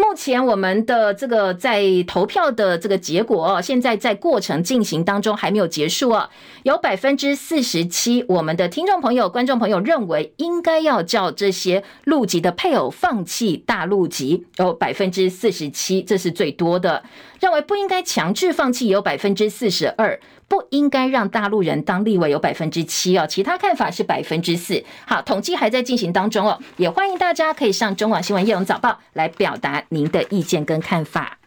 [0.02, 6.32] 目前我们的这个在投票的这个结果，哦现在在过程进行当中，还没有结束啊。
[6.64, 17.04] 有百分之四十七，我们的听众朋友、观众朋友认为应该要叫这些陆籍的配偶放弃大陆籍，有百分之四十七，这是最多的。
[17.40, 20.20] 认为不应该强制放弃，有百分之四十二。
[20.52, 24.84] 不应该让大陆人当立委有百分之七哦，其他看法是百分之四。
[25.06, 31.38] 好，统计还在进行当中哦，也欢迎大家可以上中广新闻叶荣早报来表达您的意见跟看法。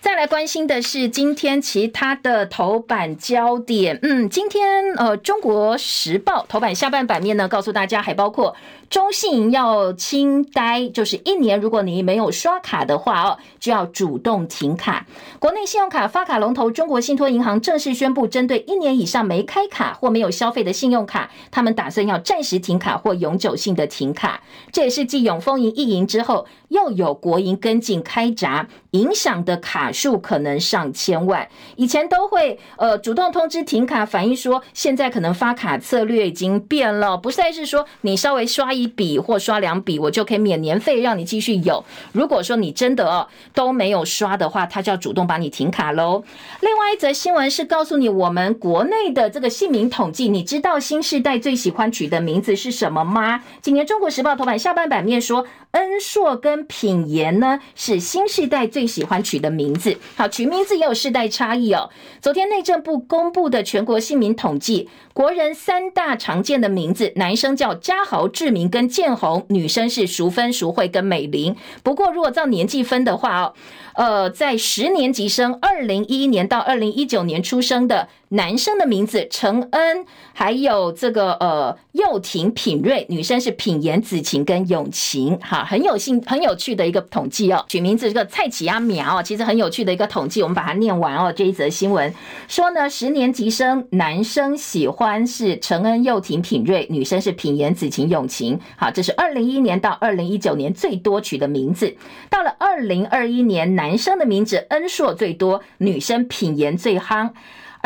[0.00, 3.98] 再来关心的是今天其他的头版焦点。
[4.02, 8.54] 嗯，今天呃，《中国时报》头版下半版面呢，告诉大家还包括
[8.88, 15.06] 中信要清呆，就是一年如果你没有刷卡的话哦，就要主动停卡。
[15.38, 24.40] 国内信用卡发卡龙头中国信托银行正式宣布，针对一年以上没开卡或没有消费的信用卡，他们打算要暂时停卡或永久性的停卡。
[24.70, 31.48] 这也是继永丰银、一银之后，又有国银跟进开闸，影响的卡数可能上千万。
[31.74, 41.84] 以前都会呃主动通知停卡，反映说现在可能发卡策略已经变了，不再是说你稍微刷一笔或刷两笔，我就可以免年费让你继续有。
[42.12, 46.22] 如果说你真的哦都没有刷的话，他就要主动把你停卡喽。
[46.60, 53.42] 另外一则新闻是告诉你，我们国内的这个姓名统计，你知道新世代最喜欢取的名字是什么吗？
[53.62, 55.46] 今年《中国时报》头版下半版面说。
[55.72, 59.94] 恩硕跟品言呢，是新世代最喜欢取的名字。
[60.16, 61.90] 好，取名字也有世代差异哦。
[62.22, 71.56] 昨天内政部公布的全国姓名统计，国人三大常见的名字，男生叫家豪、志明跟建红，女生是淑芬、淑慧跟美玲。
[71.82, 73.54] 不过如果照年纪分的话哦。
[73.96, 87.64] 呃，在十年级生，二零一一年到二零一九年出生的男生的名字承恩，还有这个呃佑廷品瑞，女生是品言子晴跟永晴，哈，很有兴很有趣的一个统计哦。
[87.68, 91.32] 取名字这个蔡启阿苗，其实很有趣的一个统计，我们把它念完哦。
[91.32, 92.12] 这一则新闻
[92.48, 101.96] 说呢，十年级生男生喜欢是承恩、佑廷、品瑞，女生是品言子晴、永晴，好，这是二零一一年到二零一九年最多取的名字。
[102.28, 107.30] 到了二零二一年，男男生的名字恩硕最多，女生品言最夯。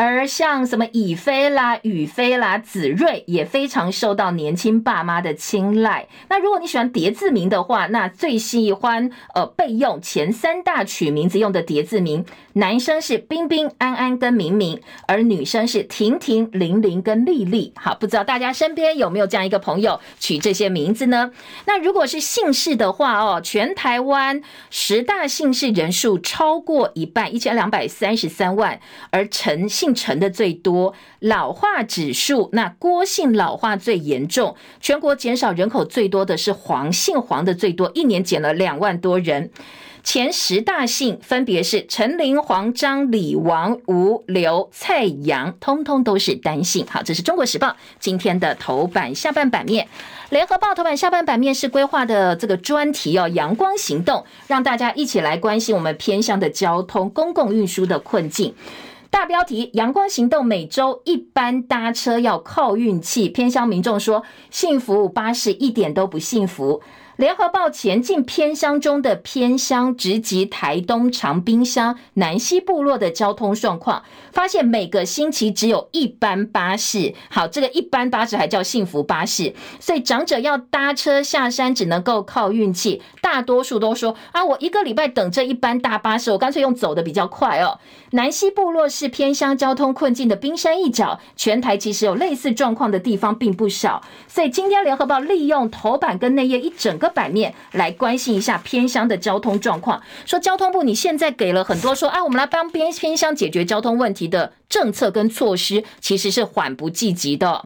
[0.03, 6.07] 而像什么以飞啦、宇飞啦、子睿也非常受到年轻爸妈的青睐。
[6.27, 17.71] 那如果你喜欢叠字名的话，那最喜欢呃备用前三大取名字用的叠字名，男生是彬彬、安安跟明明，而女生是婷婷、玲玲跟丽丽。
[17.75, 21.29] 好，不知道大家身边有没有这样一个朋友取这些名字呢？
[21.65, 28.79] 那如果是姓氏的话哦，全台湾十大姓氏人数超过一半，一千两百三十三万，
[29.11, 29.90] 而陈姓。
[29.93, 39.49] 陈的最多，老化指数，那郭姓老化最严重，全国减少人口最多的是黄姓，黄的最多，一年减了两万多人。
[40.03, 46.83] 前十大姓分别是陈、林、黄、张、李、王、吴、刘、蔡、杨，通通都是单姓。
[46.89, 49.87] 好，这是中国时报今天的头版下半版面。
[50.31, 58.55] 联合报头版下半版面是规划的这个专题哦，阳光行动，让大家一起来关心我们偏乡的交通、公共运输的困境。
[59.11, 66.81] 大标题：阳光行动每周一班搭车要靠运气，偏乡民众说，幸福巴士一点都不幸福。
[67.17, 77.13] 联合报前进偏乡中的偏乡，直击台东长滨乡南溪部落的交通状况，发现每个星期只有一班巴士。
[77.29, 83.03] 好，这个一班巴士还叫幸福巴士，所以长者要搭车下山只能够靠运气。
[83.21, 87.77] 大多数都说啊，我一个礼拜等这一班大巴士，我干脆用走的比较快哦。
[88.13, 94.01] 南溪部落是偏乡交通困境的冰山一角，全台其实有类似状况的地方并不少。
[94.27, 97.11] 所以今天联合报利用头版跟内页一整个。
[97.11, 100.01] 版面来关心一下偏乡的交通状况。
[100.25, 107.63] 说交通部你现在给了很多说啊，我们来帮边偏乡解决交通问题的政策跟措施，其实是缓不济急的。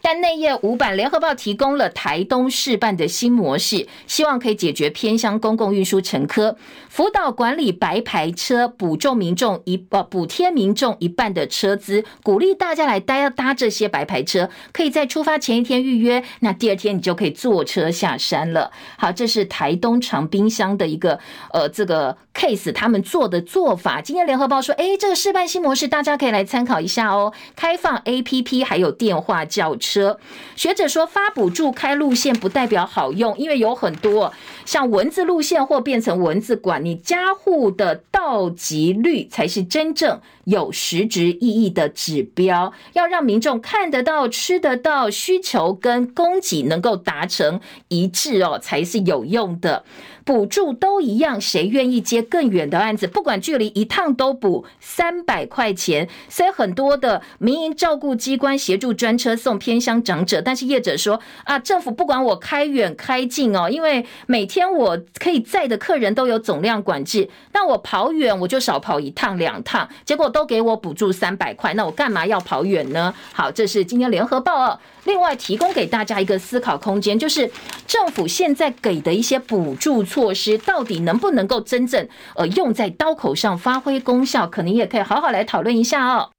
[0.00, 6.56] 但内页五版联合报提供了台东试办的新模式，希望可以解决偏乡公共运输乘客
[6.88, 18.70] 辅导管理白牌车，补助民众一呃补贴民众一半的车资，鼓励大家来搭搭这些白牌车，可以在出发前一天预约，那第二天你就可以坐车下山了。
[18.96, 21.18] 好，这是台东长滨乡的一个
[21.52, 24.00] 呃这个 case，他们做的做法。
[24.00, 29.76] 今天联合报说，哎，这个试办新模式大家可以来参考一下哦，开放 APP 还有电话叫。
[29.76, 30.18] 车
[30.56, 34.32] 学者说，发补助开路线不代表好用，因为有很多
[34.64, 42.72] 像文字路线或变成文字馆，你加户的到集率才是真正有实质意义的指标。
[42.94, 49.84] 要让民众看得到、吃得到，需求跟供给能够达成一致哦，才是有用的。
[50.24, 53.06] 补助都一样，谁愿意接更远的案子？
[53.06, 56.08] 不管距离，一趟都补三百块钱。
[56.30, 73.12] 所以很多的民营照顾机关协助专车送偏乡长者，但是业者说啊，政府不管我开远开近哦，因为每天我可以载的客人都有总量管制，那我跑远我就少跑一趟两趟，结果都给我补助三百块，那我干嘛要跑远呢？
[73.34, 74.80] 好，这是今天联合报哦。
[75.04, 77.50] 另外提供给大家一个思考空间，就是
[77.86, 80.02] 政府现在给的一些补助。
[80.14, 84.46] 措施到底能不能够真正呃用在刀口上发挥功效？
[84.46, 86.30] 可能也可以好好来讨论一下哦。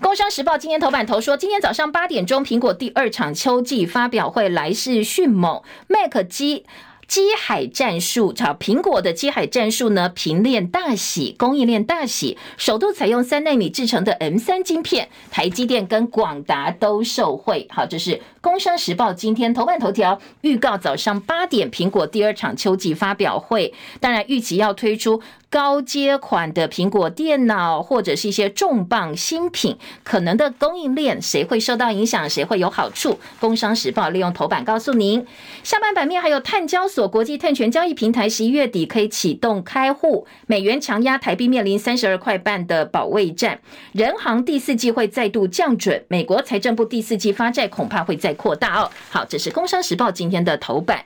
[0.00, 6.66] 工商时报今天头版头说，今天早上八点钟，苹果第二场秋季发表会来势迅猛，Mac 机。
[7.06, 10.08] 机海战术，炒苹果的机海战术呢？
[10.08, 17.66] 平链大喜，供应链大喜，首度采用三纳米制成的 M 三晶片，台积电跟广达都受惠。
[17.70, 25.20] 好，这是《工商时报》今天头版头条预告，早上八点，苹果第二场秋季发表会，当然预期要推出。
[25.54, 33.20] 高阶款的苹果电脑或者是一些重磅新品，可能的供应链谁会受到影响，谁会有好处？
[33.38, 35.24] 工商时报利用头版告诉您。
[35.62, 43.60] 下半版面还有碳交所国际碳权交易平台十一月底可以启动开户，美元强压台币面临三十二块半的保卫战，
[43.92, 48.90] 人行第四季会再度降准，美国财政部第四季发债恐怕会再扩大哦。
[49.08, 51.04] 好，这是工商时报今天的头版。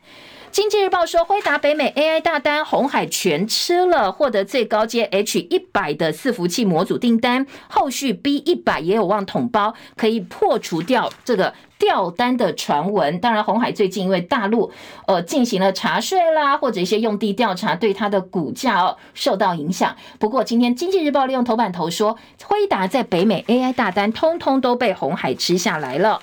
[0.58, 13.20] 经济日报说，辉达北美 AI 大单，红海全吃了，获得最高阶 H 一百的伺服器模组订单，后续 B 一百也有望统包，可以破除掉这个掉单的传闻。
[13.20, 14.72] 当然，红海最近因为大陆
[15.06, 19.94] 呃进行了查税啦，或者一些用地调查，对它的股价哦受到影响。
[20.18, 26.20] 不过，今天经济日报利用头版头说，辉达在北美 AI 大单，通通都被红海吃下来了。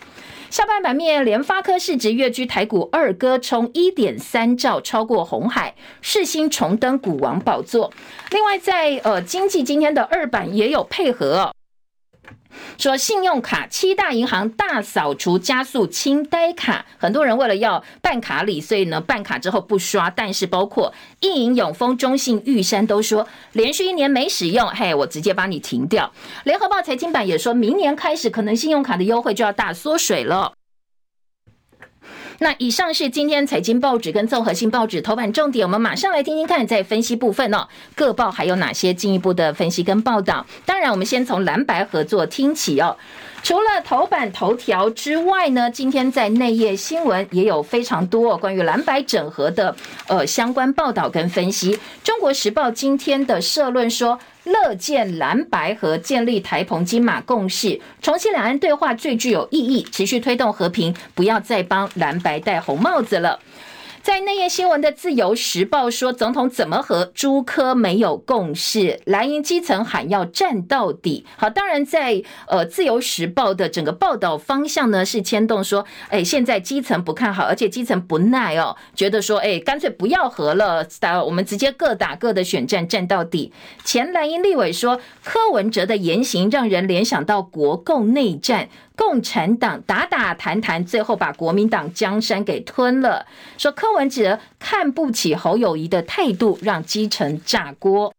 [0.56, 7.91] 下半版面，联发科市值跃居台股二哥，冲一点三兆，超过红海，世芯重登股王宝座。
[8.32, 11.53] 另外在，呃经济今天的二版也有配合。
[12.78, 16.86] 说信用卡七大银行大扫除，加速清呆卡。
[16.97, 20.10] 很多人为了要办卡礼，所以呢办卡之后不刷。
[20.10, 26.12] 但是包括易银、永丰、中信、玉山都说，连续一年没使用，嘿，我直接帮你停掉。
[26.43, 30.53] 联合报财经版也说明年开始，可能信用卡的优惠就要大缩水了。
[32.39, 40.45] 那以上是今天财经报纸跟综合性报纸头版重点，我们马上来听听看，在分析部分哦，各报还有哪些进一步的分析跟报道？
[40.65, 42.97] 当然，我们先从蓝白合作听起哦。
[43.46, 49.76] 除了头版头条之外呢，今天在内页新闻也有非常多关于蓝白整合的
[50.08, 51.78] 呃相关报道跟分析。
[52.04, 63.39] 中国时报今天的社论说，乐见蓝白和建立台澎金马共识，重启两岸对话最具有意义，持续推动和平，不要再帮蓝白戴红帽子了。
[64.06, 71.26] 在内页新闻的《自由时报》说，总统怎么和朱科没有共识，蓝营基层喊要战到底。
[71.38, 80.88] 好，当然在呃《自由时报》的整个报道方向呢，是牵动说，哎，现在基层不看好，而且基层不耐哦，觉得说，哎，干脆不要和了，
[81.26, 83.51] 我们直接各打各的选战，战到底。
[83.84, 88.70] 前蓝营立委说，柯文哲的言行让人联想到国共内战。
[88.96, 93.26] 共产党打打谈谈，最后把国民党江山给吞了。
[93.58, 98.14] 说柯文哲看不起侯友谊的态度，让基层炸锅。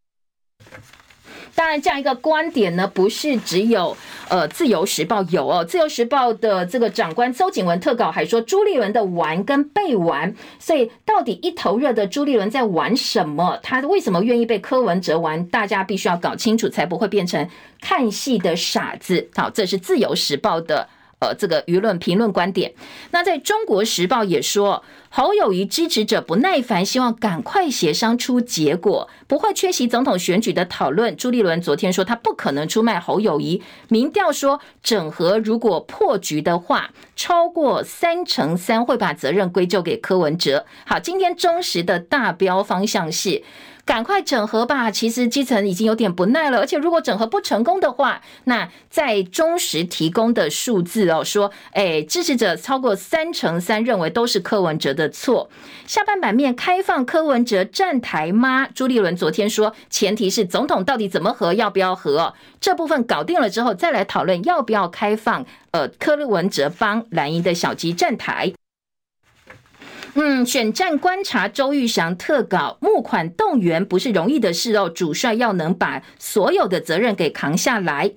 [1.57, 3.97] 当然，这样一个观点呢，不是只有
[4.29, 13.59] 呃《自由时报》有哦，《自由时报》的这个长官邹景文特稿还说朱立伦的玩跟被玩，所以到底一头热的朱立伦在玩什么？
[13.63, 15.43] 他为什么愿意被柯文哲玩？
[15.47, 17.49] 大家必须要搞清楚，才不会变成
[17.81, 19.27] 看戏的傻子。
[19.35, 20.87] 好，这是《自由时报》的。
[21.19, 22.73] 呃这个舆论评论观点。
[23.11, 31.15] 那在中国时报也说，侯友宜支持者不耐烦，希望赶快协商出结果，不会缺席总统选举的讨论。
[31.15, 40.65] 朱立伦昨天说他不可能出卖侯友宜，民调说整合如果破局的话，超过三成三会把责任归咎给柯文哲。
[40.85, 43.43] 好，今天中时的大标方向是。
[43.87, 44.91] 赶快整合吧！
[44.91, 55.49] 其实基层已经有点不耐了，而且如果整合不成功的话，那在中时提供的数字哦，说，哎，支持者超过三成三认为都是柯文哲的错。
[55.87, 58.67] 下半版面开放柯文哲站台吗？
[58.75, 62.33] 朱立伦昨天说，前提是总统到底怎么和，要不要和哦？
[62.59, 68.51] 这部分搞定了之后，再来讨论要不要开放，呃，柯文哲帮蓝营的小鸡站台。
[70.19, 78.11] 嗯，选战观察周玉祥特稿，募款动员不是容易的事哦，主帅要能把所有的责任给扛下来。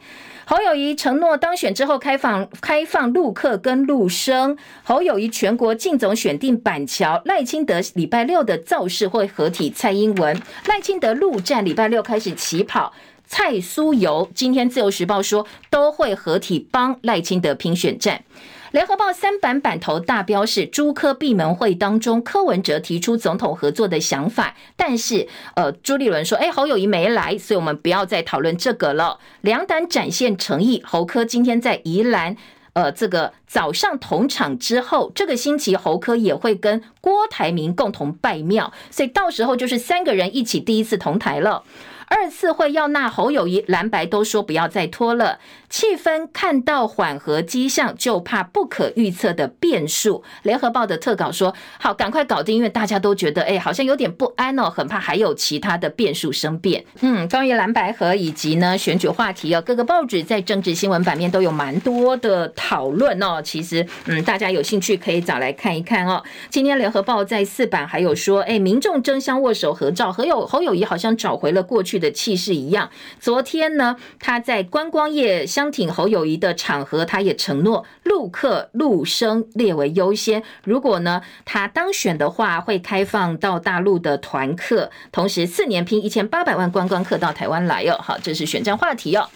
[0.47, 4.57] 侯友宜承诺当选之后开放开放陆客跟陆生。
[4.83, 12.95] 侯友宜全国竞总选定板桥赖清德礼拜六的造势会合体蔡英文，赖清德陆战礼拜六开始起跑，
[13.27, 18.25] 蔡苏游今天自由时报说都会合体帮赖清德拼选战。
[18.73, 29.19] 联合报三版版头大标是朱科闭门会当中，柯文哲提出总统合作的想法，但是呃，朱立伦说，哎，侯友宜没来，所以我们不要再讨论这个了。
[29.41, 32.37] 两党展现诚意，侯科今天在宜兰，
[32.75, 41.65] 呃，这个早上同场之后，这个星期侯科也会跟郭台铭共同拜庙，所以到时候就是三个人一起第一次同台了。
[42.13, 45.39] 二次会要纳侯友谊，蓝白都说不要再拖了。
[45.69, 50.25] 气氛看到缓和迹象，就怕不可预测的变数。
[50.43, 63.41] 联合报的特稿说：“好，赶快搞定，因为大家都觉得，哎，好像有点不安哦，很怕还有其他的变数生变。”嗯，关于蓝白和以及呢选举话题哦，各个报纸在政治新闻版面都有蛮多的讨论哦。
[63.41, 66.21] 其实，嗯，大家有兴趣可以找来看一看哦。
[66.51, 72.91] 今天联合报在四版还有说，哎，民众争相握手合照，何友侯友谊好像找回了过去的气势一样。
[73.21, 80.43] 昨天呢，他在观光业相挺侯友谊的场合，他也承诺陆客陆生列为优先。
[80.65, 87.99] 如果呢，他当选的话，会开放到大陆的团客，同时四年拼一千八百万观光客到台湾来哦。
[88.03, 89.29] 好，这是选战话题哦。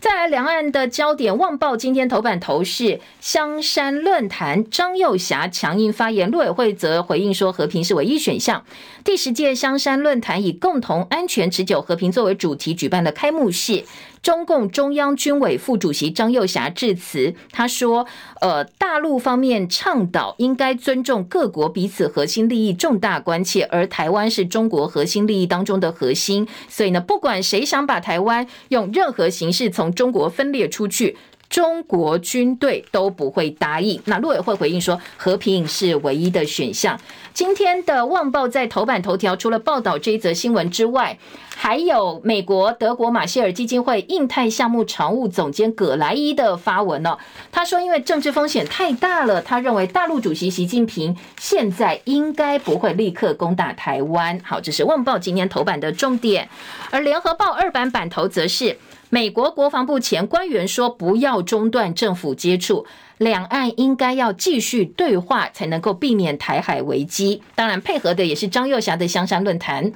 [0.00, 8.64] 再来，两岸的焦点，《旺报》今天头版头是香山论坛，张幼霞强硬发言，陆委会则回应说和平是唯一选项。
[9.04, 13.84] 第十届香山论坛以共同安全持久和平作为主题举办的开幕式。
[14.22, 18.06] 中共中央军委副主席张又侠致辞，他说
[18.42, 31.16] ：“呃，大陆方面倡导应该尊重各国彼此核心利益重大关切，而台湾是中国核心利益当中的核心，所以呢，不管谁想把台湾用任何形式从中国分裂出去，
[31.50, 36.98] 中国军队都不会答应。”那陆委会回应说：“和平是唯一的选项。”
[37.34, 41.18] 今天的《旺报》在头版头条，除了报道这一则新闻之外，
[41.54, 47.16] 还有美国、德国马歇尔基金会印太项目常务总监葛莱伊的发文呢。
[47.52, 54.40] 他说，因为政治风险太大了，他认为大陆主席习近平现在应该不会立刻攻打台湾。
[54.44, 56.48] 好，这是《旺报》今天头版的重点。
[56.90, 58.76] 而《联合报》二版版头则是
[59.12, 62.86] 美国国防部前官员说，不要中断政府接触，
[63.18, 67.42] 两岸应该要继续对话，才能够避免台海危机。
[67.56, 69.92] 当然，配合的也是张又侠的香山论坛。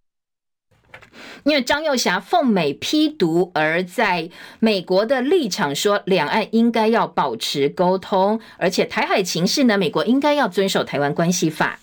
[1.44, 11.78] 因为张又侠奉美批独，而在美国的立场说，两岸应该要保持沟通，而且台海情势呢，美国应该要遵守台湾关系法。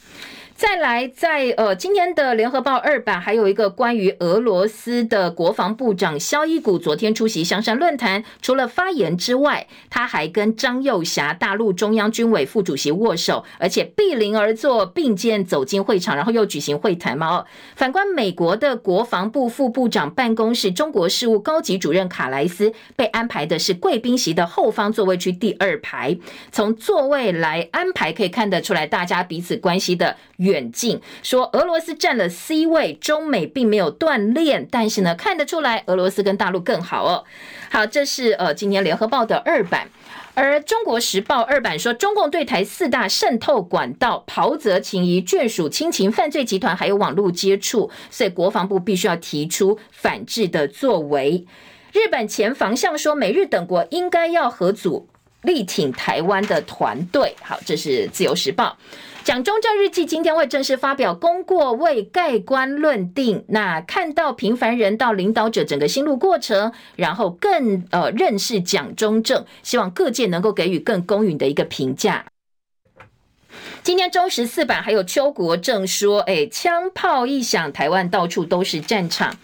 [0.62, 17.44] 再来，在呃今天的联合报二版还有一个关于俄罗斯的国防部长肖伊古昨天出席香山论坛，除了发言之外，他还跟张又侠大陆中央军委副主席握手，而且并邻而坐，并肩走进会场，然后又举行会谈嘛。
[17.76, 26.16] 反观美国的国防部副部长办公室中国事务高级主任卡莱斯被安排的是贵宾席的后方座位区第二排，
[26.52, 37.24] 从座位来安排可以看得出来，大家彼此关系的远远近说，俄罗斯占了 C 位，中美并没有断链，但是呢，看得出来俄罗斯跟大陆更好哦。
[37.70, 39.90] 好，这是呃今年联合报的二版，
[40.34, 51.46] 而中国时报二版说，中共对台四大渗透管道，袍泽情谊、眷属亲情、犯罪集团，还有网络接触，所以国防部必须要提出反制的作为。
[51.94, 55.08] 日本前防相说，美日等国应该要合组
[55.44, 57.36] 力挺台湾的团队。
[57.42, 58.78] 好，这是自由时报。
[59.24, 72.26] 蒋中正日记今天会正式发表公过为盖棺论定，那看到平凡人到领导者整个心路过程，然后更呃认识蒋中正，希望各界能够给予更公允的一个评价。
[73.84, 79.36] 今天中时四版还有邱国正说，哎，枪炮一响，台湾到处都是战场。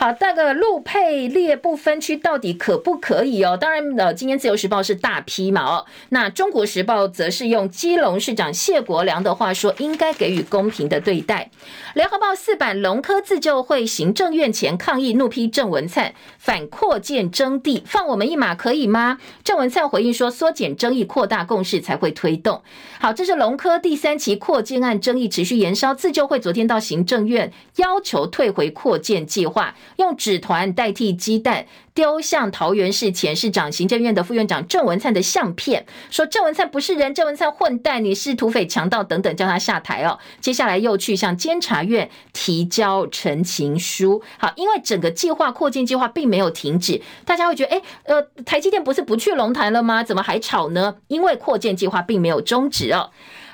[0.00, 3.56] 好，那个陆配列不分区到底可不可以哦？
[3.56, 11.50] 当然，呃，今天自由时报是大批嘛哦，那中国时报则是用基隆市长谢国梁的话说，应该给予公平的对待。
[11.94, 19.18] 联合报四版，龙科自救会行政院前抗议，怒批郑文灿反扩建征地，放我们一马可以吗？
[19.42, 22.62] 郑文灿回应说，缩减争议，扩大共识才会推动。
[23.00, 29.74] 好，这是龙科第三期扩建案争议持续延烧，自救会昨天到行政院要求退回扩建计划。
[29.96, 40.18] 用纸团代替鸡蛋丢向桃园市前市长、行政院的副院长郑文灿的相片，说郑文灿不是人，郑文灿混蛋，你是土匪强盗等等，叫他下台哦。
[40.40, 44.22] 接下来又去向监察院提交陈情书。
[44.38, 50.04] 好，因为整个计划扩建计划并没有停止，大家会觉得，哎，呃，台积电不是不去龙潭了吗？
[50.04, 50.96] 怎么还吵呢？
[51.08, 53.10] 因为扩建计划并没有终止哦。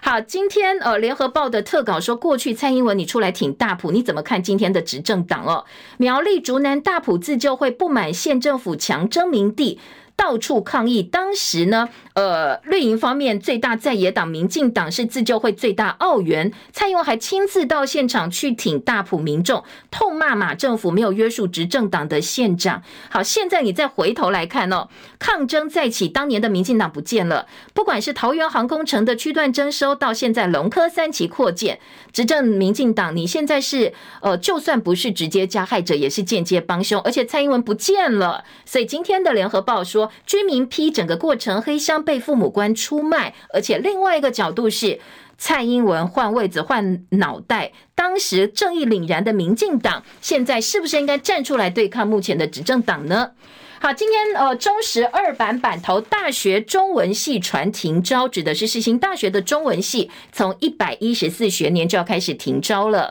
[0.06, 5.64] 好，今天呃，联合报的特稿说，过去蔡英文你出来挺大埔，你怎么看今天的执政党哦？
[5.96, 9.80] 苗栗竹南大埔自救会不满县政府强征民地。
[10.14, 22.82] 到处抗议，当时呢，呃，绿营方面最大在野党民进党是自救会最大奥援，蔡英文还亲自到现场去挺大埔民众，痛骂马政府没有约束执政党的县长。
[23.10, 24.88] 好，现在你再回头来看哦，
[25.18, 31.80] 抗争再起，当年的民进党不见了，不管是桃园航空城的区段征收，到现在龙科三期扩建，
[32.12, 40.12] 执政民进党你现在是呃，就算不是直接加害者，也是间接帮凶，而且蔡英文不见了，所以今天的联合报说。
[40.26, 45.00] 居民批整个过程，黑箱被父母官出卖，而且另外一个角度是
[45.38, 53.32] 蔡英文换位子换脑袋，当时正义凛然的民进党，现在是不是应该站出来对抗目前的执政党呢？
[53.80, 63.10] 好，今天呃中时二版版头，大学中文系传停招，指的是世新大学的中文系，从一百一十四学年就要开始停招了。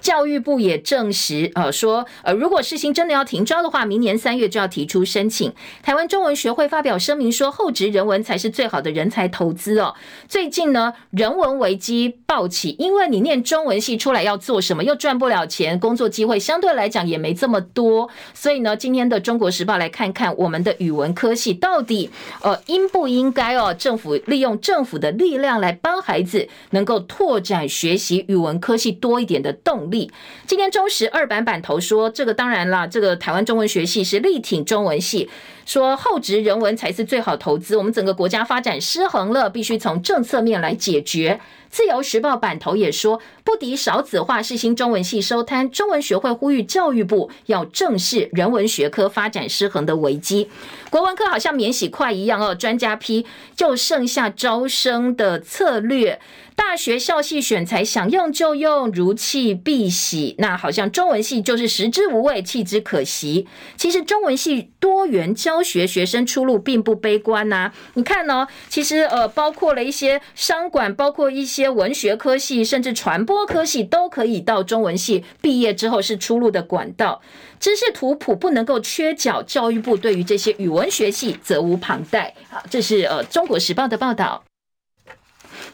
[0.00, 5.52] 教育部也证实，呃，说，呃，如果事情真的要停招的话，明年三月就要提出申请。
[5.82, 9.94] 台湾中文学会发表声明说，厚植人文才是最好的人才投资哦。
[10.28, 22.10] 最近呢，人文危机爆起，因为你念中文系出来要做什么，又赚不了钱，工作机会相对来讲也没这么多，所以呢，今天的中国时报来看看我们的语文科系到底，
[22.42, 30.12] 呃，应不应该哦，政府利用政府的力量来帮孩子能够拓展学习语文科系多一点的动动力。
[30.46, 35.30] 今天中时二版版头说，这个当然啦，这个台湾中文学系是力挺中文系，
[35.66, 37.76] 说厚植人文才是最好投资。
[37.76, 41.40] 我们整个国家发展失衡了，必须从政策面来解决。
[41.70, 45.70] 自由时报版头也说，不敌少子化，是新中文系收摊。
[45.70, 50.50] 中文学会呼吁教育部要正视人文学科发展失衡的危机。
[50.90, 53.24] 国文科好像免洗筷一样哦，专家批
[53.56, 56.20] 就剩下招生的策略。
[56.54, 60.34] 大学校系选材想用就用，如弃必洗。
[60.36, 63.48] 那好像中文系就是食之无味，弃之可惜。
[63.78, 77.20] 其实中文系多元教学，学生出路并不悲观呐、你看呢、其实呃，包括了一些商管，包括一些文学科系，甚至传播科系，都可以到中文系毕业之后是出路的管道。
[77.60, 82.34] 知识图谱不能够缺角，教育部对于这些语文学系责无旁贷。
[82.50, 84.42] 好，这是呃中国时报的报道。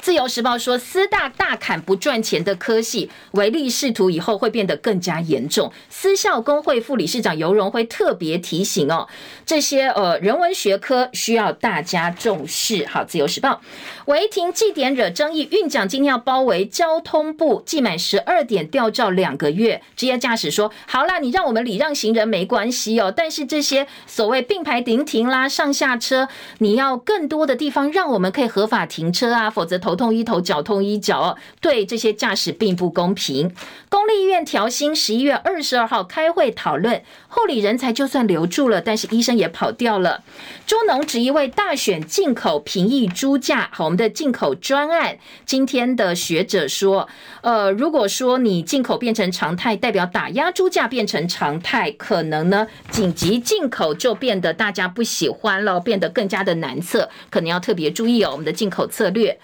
[0.01, 5.72] 自由时报说，师大大砍不赚钱的科系，唯利是图以后会变得更加严重。
[5.90, 9.09] 私校工会副理事长尤荣辉特别提醒哦，
[9.44, 12.86] 这些呃人文学科需要大家重视。
[12.86, 13.61] 好，自由时报，
[14.07, 19.82] 违停记点惹争议，运奖今天要包围交通部，记满十二点吊照两个月。
[19.96, 26.28] 职业驾驶说，好啦，你让我们礼让行人没关系哦，但是这些所谓并排停停啦、上下车，
[26.59, 29.78] 你要更多的地方让我们可以合法停车啊，否则。
[29.89, 33.51] 头痛医头，脚痛医脚，对这些驾驶并不公平。
[33.89, 37.03] 公立医院调薪，十一月二十二号开会讨论。
[37.28, 40.22] 护理人才就算留住了，但是医生也跑掉了。
[40.66, 45.16] 猪农执一位大选进口平抑猪价，好，我们的进口专案。
[45.47, 47.09] 今天的学者说，
[47.41, 59.39] 呃，如果说你进口变成常态，代表打压猪价变成常态，可能呢紧急进口就变得大家不喜欢了，变得更加的难测，可能要特别注意哦，我们的进口策略。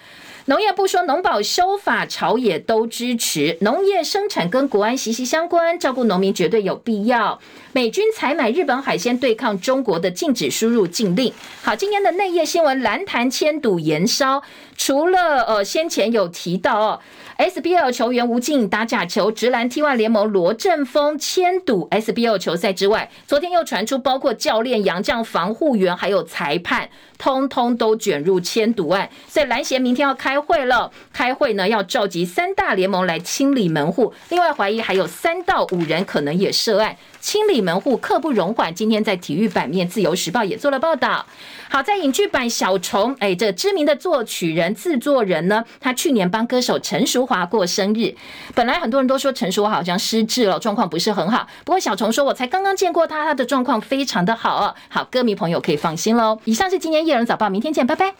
[0.46, 7.40] 农业部说，农保修法朝野都支持，农业生产跟国安息息相关，照顾农民绝对有必要。
[7.72, 11.32] 美军采买日本海鲜对抗中国的禁止输入禁令。
[11.62, 14.42] 好，今天的内页新闻，蓝潭千堵延烧，
[14.76, 17.00] 除了呃先前有提到哦。
[17.36, 26.88] SBL 球员吴静打假球，职篮 T1 联盟罗振峰签赌 SBL 球赛之外，昨天又传出包括教练、杨将、防护员还有裁判，
[27.24, 29.08] 通通都卷入签赌案。
[29.26, 36.94] 所以篮协明天要开会了，开会呢要召集三大联盟来清理门户，另外怀疑还有三到五人可能也涉案。
[37.22, 38.74] 清理门户刻不容缓。
[38.74, 41.24] 今天在体育版面，《自由时报》也做了报道。
[41.70, 48.14] 好，在影剧版《小虫》，哎，这知名的作曲人、制作人呢，他去年帮歌手陈淑华过生日。
[48.54, 51.46] 本来很多人都说陈淑华好像失智了，状况不是很好。
[51.64, 54.74] 不过小虫说，我才刚刚见过他，他的状况非常的好哦。
[54.90, 56.38] 好，歌迷朋友可以放心喽。
[56.44, 58.14] 以上是今天《叶人早报》，明天见，拜拜。